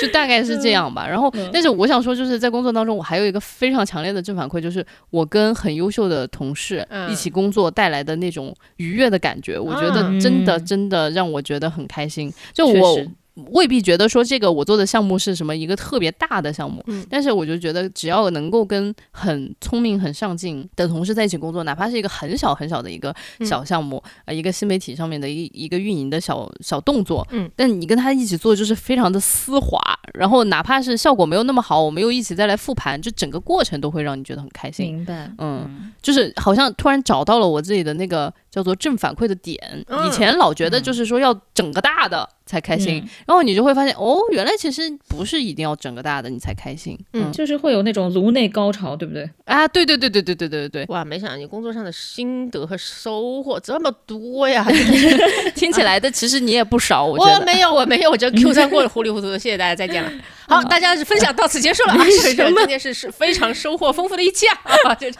[0.00, 1.06] 就大概是这样吧。
[1.06, 12.32] 然后，但是我想说，就是在工作当中，我还有一个非常强烈的正反馈，就是我跟很优秀的同事嗯一起工作带来的那种愉悦的感觉，我觉得真的嗯真的让我觉得很开心。
[12.52, 13.10] 就确我实
[13.52, 29.78] 未必觉得说这个我做的项目是什么一个特别大的项目，嗯但是我就觉得只要能够跟很聪明、很上进的同事在一起工作，哪怕是一个很小很小的一个嗯小项目，呃，一个新媒体上面的一一个运营的小小动作，嗯，但你跟他一起做就是非常的丝滑，
[30.14, 34.94] 然后哪怕是效果没有那么好，我们又一起再来复盘，就整个过程都会让你觉得很开心。
[34.94, 35.30] 明白。
[35.38, 39.58] 嗯，就是好像突然找到了我自己的那个叫做正反馈的点。
[39.88, 46.98] 嗯以前老觉得就是说要整个大的才开心，嗯然后你就会发现哦，原来其实不是一定要整个大的你才开心。
[47.12, 49.28] 嗯就是会有那种颅内高潮，对不对？
[49.44, 54.64] 啊，对对对对对对对对哇，没想到你工作上的心得和收获这么多呀！
[55.54, 57.40] 听起来的其实你也不少，我觉得。
[57.40, 60.10] 我没有， 我没有，我这 Q 三过得糊里糊涂的，谢谢大家，再见了。
[60.46, 62.04] 好，大家是分享到此结束了啊！
[62.22, 64.58] 这这今天是是 非常收获丰富的一期啊！
[64.90, 65.10] 啊，这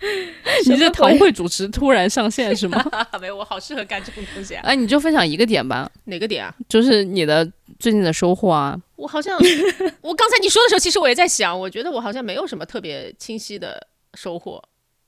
[0.66, 2.84] 你这堂会主持突然上线是吗？
[3.20, 4.62] 没有，我好适合干这种东西啊！
[4.64, 6.54] 哎，你就分享一个点吧，哪个点啊？
[6.68, 7.44] 就是你的
[7.78, 8.78] 最近的收获啊。
[8.96, 9.38] 我好像，
[10.00, 14.62] 我刚才你说的时候，其实我也在想，我觉得我好像没有什么特别清晰的收获。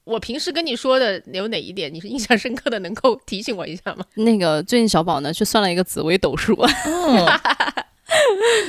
[0.05, 4.05] 我平时跟你说的有哪一点你是印象深刻的，能够提醒我一下吗？
[4.17, 7.41] 那个最近小宝呢去算了一个紫微斗数，哦，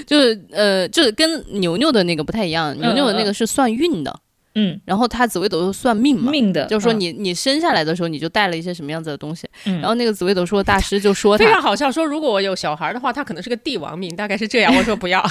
[0.06, 4.20] 就是呃，就是跟牛牛的那个不太一样，牛牛的那个是算运的，
[4.56, 6.32] 嗯，然后他紫微斗数算命嘛。
[6.32, 14.76] 命的，嗯，就是说你你生下来的时候你就带了一些什么样子的东西，嗯然后那个紫微斗数大师就说他非常好笑，说如果我有小孩的话，他可能是个帝王命，大概是这样。
[14.76, 15.24] 我说不要，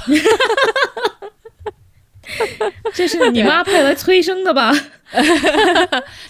[2.95, 4.73] 这是你妈派来催生的吧？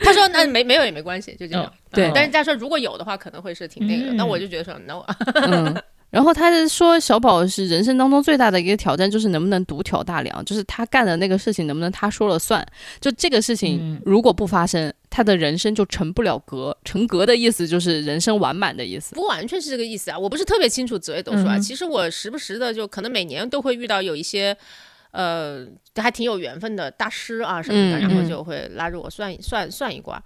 [0.01, 1.65] 他说那没没有也没关系，就这样。
[1.65, 4.13] 哦对但是他说如果有的话，可能会是挺那个的。
[4.13, 5.83] 嗯那我就觉得说 no，嗯，
[6.13, 12.65] 然后他就说小宝是人生当中最大的一个挑战，就是能不能独挑大梁，就是他干的那个事情能不能他说了算。
[13.01, 16.77] 就这个事情嗯如果不发生，他的人生就成不了格。
[16.85, 19.15] 成格的意思就是人生完满的意思。
[19.15, 20.19] 不完全是这个意思啊。
[20.19, 24.57] 我不是特别清楚紫薇斗数啊，嗯其实我时不时的就可能每年都会遇到有一些。
[25.13, 30.19] 呃，还挺有缘分的大师啊什么的，嗯然后嗯就会拉着我算一算算一卦，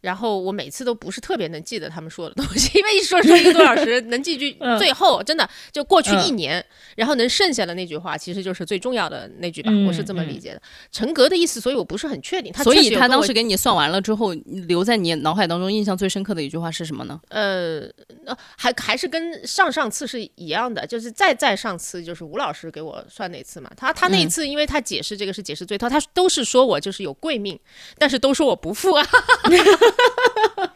[0.00, 10.62] 然后我每次都不是特别能记得他们说的东西， 因为一说说一个多小时， 能记句嗯最后真的就过去一嗯年，然后能剩下的那句话，其实就是最重要的那句吧，嗯我是这么嗯理解的。
[10.90, 12.52] 陈格的意思，所以我不是很确定。
[12.52, 14.32] 他所以他当时给你算完了之后，
[14.68, 17.20] 留在你脑海当中印象最深刻的一句话是什么呢？
[17.28, 17.80] 呃，
[18.26, 27.58] 呃还还是跟上上次是一样的，就是再再上次就是吴老师给我算那次嘛，他他那一嗯次因为他解释这个是解释最透，他都是说我就是有贵命，
[27.98, 29.06] 但是都说我不富啊，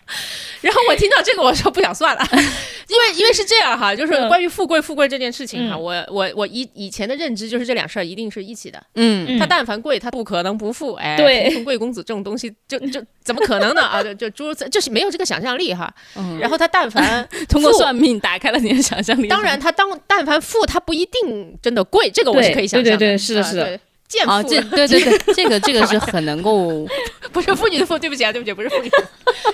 [0.60, 2.26] 然后我听到这个，我说不想算了，
[2.88, 4.28] 因为因为是这样哈，就是嗯。
[4.28, 5.80] 关于富贵富贵这件事情哈，嗯。
[5.82, 9.38] 我我我以以前的认知就是这两事儿一定是一起的，嗯。
[9.38, 11.62] 他但凡贵，他不可能不富，哎，对。
[11.64, 13.82] 贵公子这种东西就就怎么可能呢？
[13.82, 14.02] 啊？
[14.02, 15.92] 就就诸如此，就是没有这个想象力哈。
[16.16, 16.38] 嗯。
[16.38, 19.28] 然后他但凡 通过算命打开了你的想象力。
[19.28, 22.90] 当然，他当但凡富，他不一定真的贵，这个我是可以想象的。
[22.92, 23.66] 对对对是的是的。
[23.66, 23.78] 啊
[24.26, 26.86] 啊，妇这对对对，这个这个是很能够，
[27.32, 28.88] 不是妇女的妇，对不起啊，对不起，不是妇女，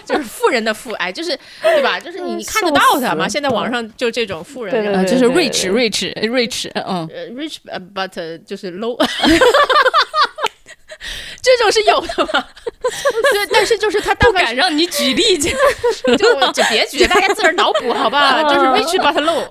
[0.04, 1.98] 就是富人的富，哎，就是对吧？
[1.98, 3.26] 就是你看得到他嘛？
[3.28, 8.96] 现在网上就这种富人，对对呃，就是 rich rich rich，嗯，呃，rich 呃 but 呃就是 low，
[11.42, 12.44] 这种是有的嘛？
[13.32, 15.48] 对，但是就是他但凡是让你举例子。
[16.18, 18.42] 就我就别举，大家自个儿脑补好吧？
[18.44, 19.46] 就是 rich but low。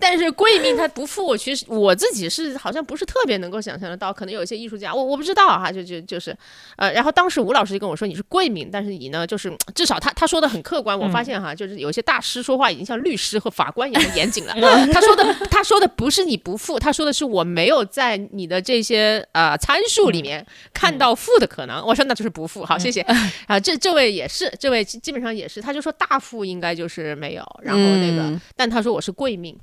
[0.00, 6.36] 但是贵命他不富，其实我自己是好像不是特别能够想象得到，可能有一些艺术家，我我不知道哈，就就就是，
[6.76, 14.54] 呃，然后当时吴老师就跟我说你是贵命，但是你呢，就是至少他他说的很客观，我发现哈，就是有一些大师说话已经像律师和法官一样严谨了。
[14.92, 21.84] 他说的他说的不是你不富，他说的是我没有在你的这些呃参数里面看到富的可能。
[21.84, 23.00] 我说那就是不富，好，谢谢。
[23.46, 29.58] 啊，这这位也是，这位基基本上也是，他就说大富应该就是没有，然后那个，嗯但他说我是贵命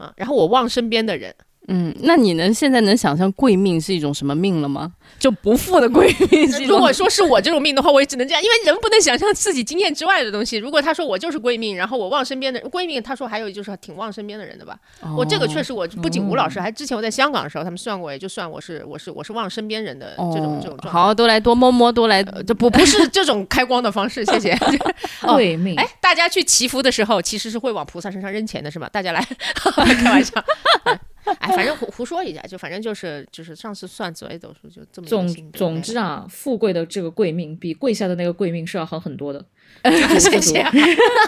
[0.00, 1.34] 啊，然后我望身边的人，
[1.72, 4.92] 嗯，那你能现在能想象贵命是一种什么命了吗？
[5.18, 10.56] 就不富的贵命是一种 如果说是我这种命的话，我也只能这样，因为人不能想象自己经验之外的东西。
[10.56, 14.76] 如果他说我就是贵命，然后我望身边的贵命，他说还有就是挺望身边的人的吧。
[15.16, 20.88] 我这个确实实，我不仅吴老师，还之前我在香港的时候，他们算过，也就算我是我是我是望身边人的这种、这种状态。
[20.88, 24.52] 哦好，都来多摸摸，多来呃，这不不是这种开光的方式，谢谢。
[25.22, 28.88] 哦 贵命，哎，大家去祈福的时候，其实是会往菩萨身上扔钱的，是吧？
[28.90, 30.32] 大家来 开玩笑。
[31.38, 39.44] 哎，反正胡胡说一下，就反正就是就是上次算紫微斗数就这么总总之啊，富贵的这个贵命比跪下的那个贵命是要好很多的。
[40.18, 40.72] 谢谢啊，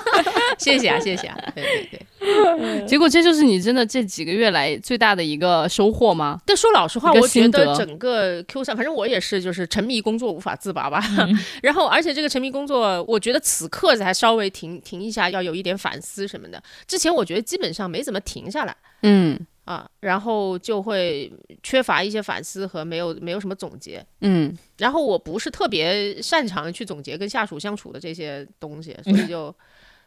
[0.59, 2.87] 谢谢啊，谢谢啊，对对对。
[2.87, 6.41] 结果这就是你真的这几个月来最大的一个收获吗？
[6.45, 11.01] 但说老实话，我觉得得整个 Q 三，反正我也是，就是沉迷工作无法自拔吧。
[11.21, 16.61] 嗯然后，而且这个沉迷工作，我觉得此刻才稍微停停一下，要有一点反思什么的。
[16.89, 18.77] 之前我觉得基本上没怎么停下来。
[19.03, 21.33] 嗯啊，然后就会
[21.63, 24.05] 缺乏一些反思和没有没有什么总结。
[24.21, 29.55] 嗯然后我不是特别擅长去总结跟下属相处的这些东西，所以就。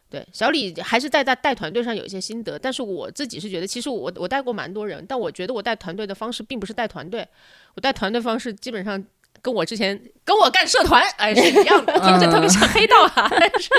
[0.08, 7.28] 对，小李还是在带带团队上有一些心得，但是我自己是觉得，其实我我带过蛮多人，但我觉得我带团队的方式并不是带团队，
[7.74, 9.03] 我带团队方式基本上
[9.45, 13.69] 跟我之前跟我干社团哎是 一样的，听着特别像黑道啊，但是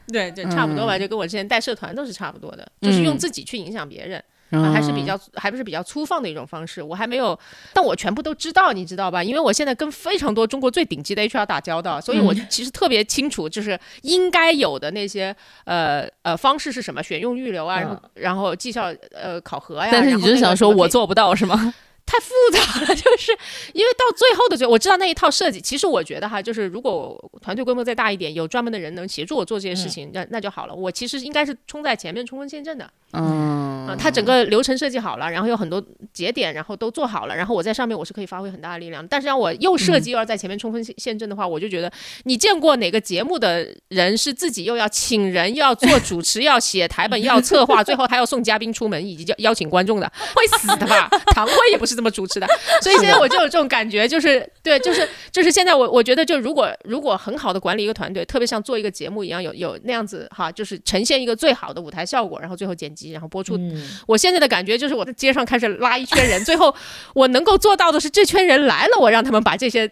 [0.10, 4.22] 对，就差不多吧，就跟我之前带社团都是差不多的，就是用嗯自己去影响别人。
[4.50, 6.80] 啊，还是比较还不是比较粗放的一种方式。
[6.80, 7.36] 我还没有，
[7.72, 9.24] 但我全部都知道，你知道吧？
[9.24, 19.88] 因为我现在跟非常多中国最顶级的 HR 打交道，所以我其实特别清楚，就是应该有的那些呃呃方式是什么，选用预留啊，然后然后绩效呃考核呀。
[19.90, 21.74] 但是你就是想说我做不到是吗？
[22.06, 23.32] 太复杂了， 就是
[23.72, 25.60] 因为到最后的最后，我知道那一套设计。
[25.60, 30.74] 其实我觉得哈，就是如果团队规模再大一点，有专门的人能协助我做这些事情，那那就好了。
[30.74, 32.88] 我其实应该是冲在前面冲锋陷阵的。
[33.16, 35.82] 嗯啊，它整个流程设计好了，然后有很多
[36.12, 39.06] 节点，然后都做好了，然后我在上面我是可以发挥很大的力量。
[39.06, 41.90] 但是让我又设计又要在前面冲锋陷陷阵的话，我就觉得
[42.24, 51.08] 你见过哪个节目的人是自己又要请人，又要做主持，又要写台本，又要策划，最后还要送嘉宾出门以及邀邀请观众的，会死的吧？
[51.34, 52.46] 唐辉也不是这么主持的，
[52.82, 63.56] 所以现在我就有这种感觉，就是对，就是就是现在我我觉得，就如果如果很好的管理一个团队，特别像做一个节目一样，有有那样子哈，就是呈现一个最好的舞台效果，然后最后剪辑，然后播出。
[63.56, 66.74] 嗯，我现在的感觉就是我在街上开始拉一圈人，最后
[67.14, 69.90] 我能够做到的是这圈人来了，我让他们把这些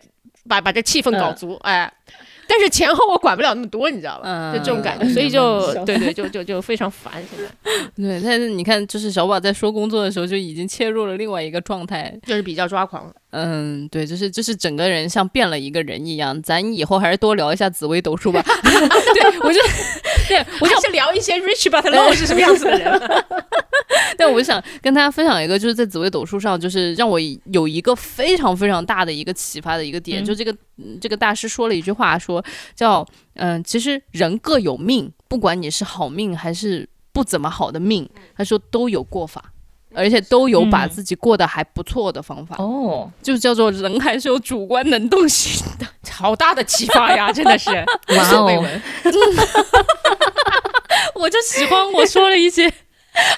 [0.48, 1.92] 把把这气氛搞足，哎。
[2.54, 4.24] 但是前后我管不了那么多，你知道吧？
[4.26, 5.40] 嗯就这种感觉，所以就
[5.74, 7.14] 嗯对对，就就就非常烦。
[7.30, 7.50] 现在
[7.96, 12.14] 对，但是你看，就是小宝在说工作的时候就已经切入了另外一个状态。
[12.26, 13.10] 就是比较抓狂。
[13.32, 16.40] 嗯，对，就是就是整个人像变了一个人一样。
[16.42, 18.42] 咱以后还是多聊一下紫薇斗数吧。
[18.44, 19.58] 对，我就
[20.28, 23.00] 对我我想想是聊一些 rich but low 是什么样子的人。
[24.18, 39.51] 但我想跟大家分享一个，就是在紫薇斗数上，就是让我有一个非常非常大的一个启发的一个点，嗯就这个嗯这个大师说了一句话说，叫嗯、其实人各有命，不管你是好命还是不怎么好的命，他说都有过法。
[39.94, 40.90] 而且都有把嗯。
[40.90, 45.86] 自己过得还不错的方法，哦，就叫做人还是有主观能动性的。
[46.10, 47.70] 好大的启发呀， 真的是。
[47.70, 47.84] 哇
[48.16, 48.82] 哦，所未闻。
[51.14, 52.70] 我就喜欢我说了一些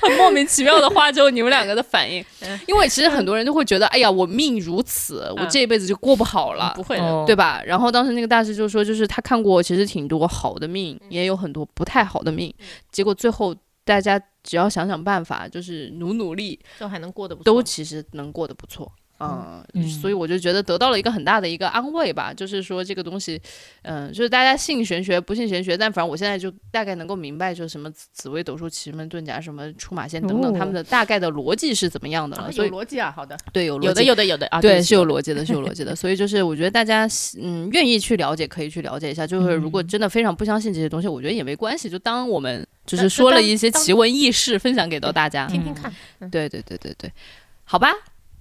[0.02, 2.24] 很莫名其妙的话之后，你们两个的反应，
[2.66, 7.62] 因为其实很多人就会觉得，哎呀，我命如此，我这一辈子就过不好了，不会的，对吧？
[7.64, 12.52] 然后当时那个大师就说，就是他看过其实挺多好的命，也有很多不太好的命，
[12.90, 18.90] 结果最后大家只要想想办法，就是努努力，都还能过得不错，都其实能过得不错。
[19.20, 23.40] 嗯，所以我就觉得得到了一个很大的一个安慰吧，就是说这个东西，
[23.82, 32.52] 嗯，就是大家信玄学不信玄学，但反正我现在就大概能够明白，就什么紫薇斗数、奇门遁甲、什么出马仙等等，他们的大概的逻辑是怎么样的了。
[32.52, 35.96] 所以逻辑啊，好的，对，有有的有的有的啊，对，是有逻辑的，是有逻辑的。
[35.96, 37.08] 所以就是我觉得大家
[37.40, 39.26] 嗯愿意去了解，可以去了解一下。
[39.26, 45.92] 就是如果真的非常不相信这些东西，我觉得也没关系，就当我们就是说了一些奇闻异事分享给到大家，听听看。
[46.30, 47.10] 对对对对对，
[47.64, 47.92] 好吧。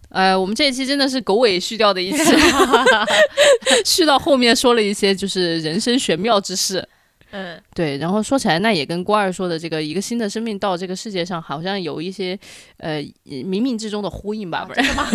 [0.10, 2.24] 呃，我们这一期真的是狗尾续掉的一期，
[3.84, 6.88] 续到后面说了一些就是人生玄妙之事。
[7.32, 12.38] 嗯，对，然后说起来，那也跟郭二说的这个一个新的生命到这个世界上，好像有一些
[12.78, 14.64] 呃冥冥之中的呼应吧？
[14.70, 15.10] 不是吗？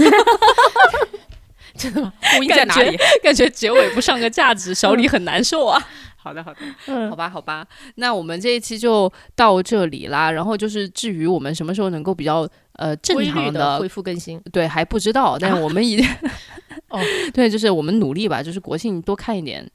[1.77, 2.13] 真的吗？
[2.35, 2.99] 呼应在哪里？
[3.23, 5.81] 感觉结尾不上个价值，小李很难受啊。
[6.21, 10.31] 好的，好的，嗯好吧，好吧，那我们这一期就到这里啦。
[10.31, 15.39] 然后就是至于我们什么时候能够比较呃正常的恢复更新，对，还不知道。
[15.39, 16.05] 但是我们已经
[16.91, 17.01] 哦，
[17.33, 19.67] 对，就是我们努力吧，就是国庆多看一点，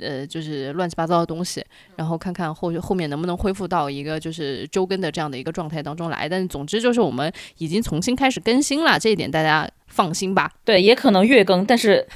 [0.00, 1.62] 呃，就是乱七八糟的东西，
[1.96, 6.28] 然后看看后后面能不能恢复到一个就是周更的这样的一个状态当中来。
[6.28, 10.50] 但是总之就是我们已经重新开始更新了，这一点大家放心吧。
[10.64, 12.06] 对，也可能月更，但是。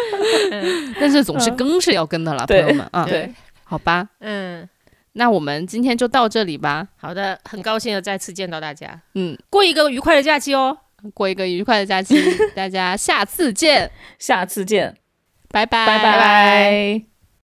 [1.00, 3.32] 但是总是更是要跟的了，朋友们啊，对，
[3.64, 4.68] 好吧，嗯，
[5.12, 6.86] 那我们今天就到这里吧。
[6.96, 10.76] 好的，很高兴的再次见到大家，嗯，过一个愉快的假期哦，
[11.12, 12.16] 过一个愉快的假期，
[12.54, 14.96] 大家下次见， 下次见，
[15.50, 17.13] 拜拜，拜拜。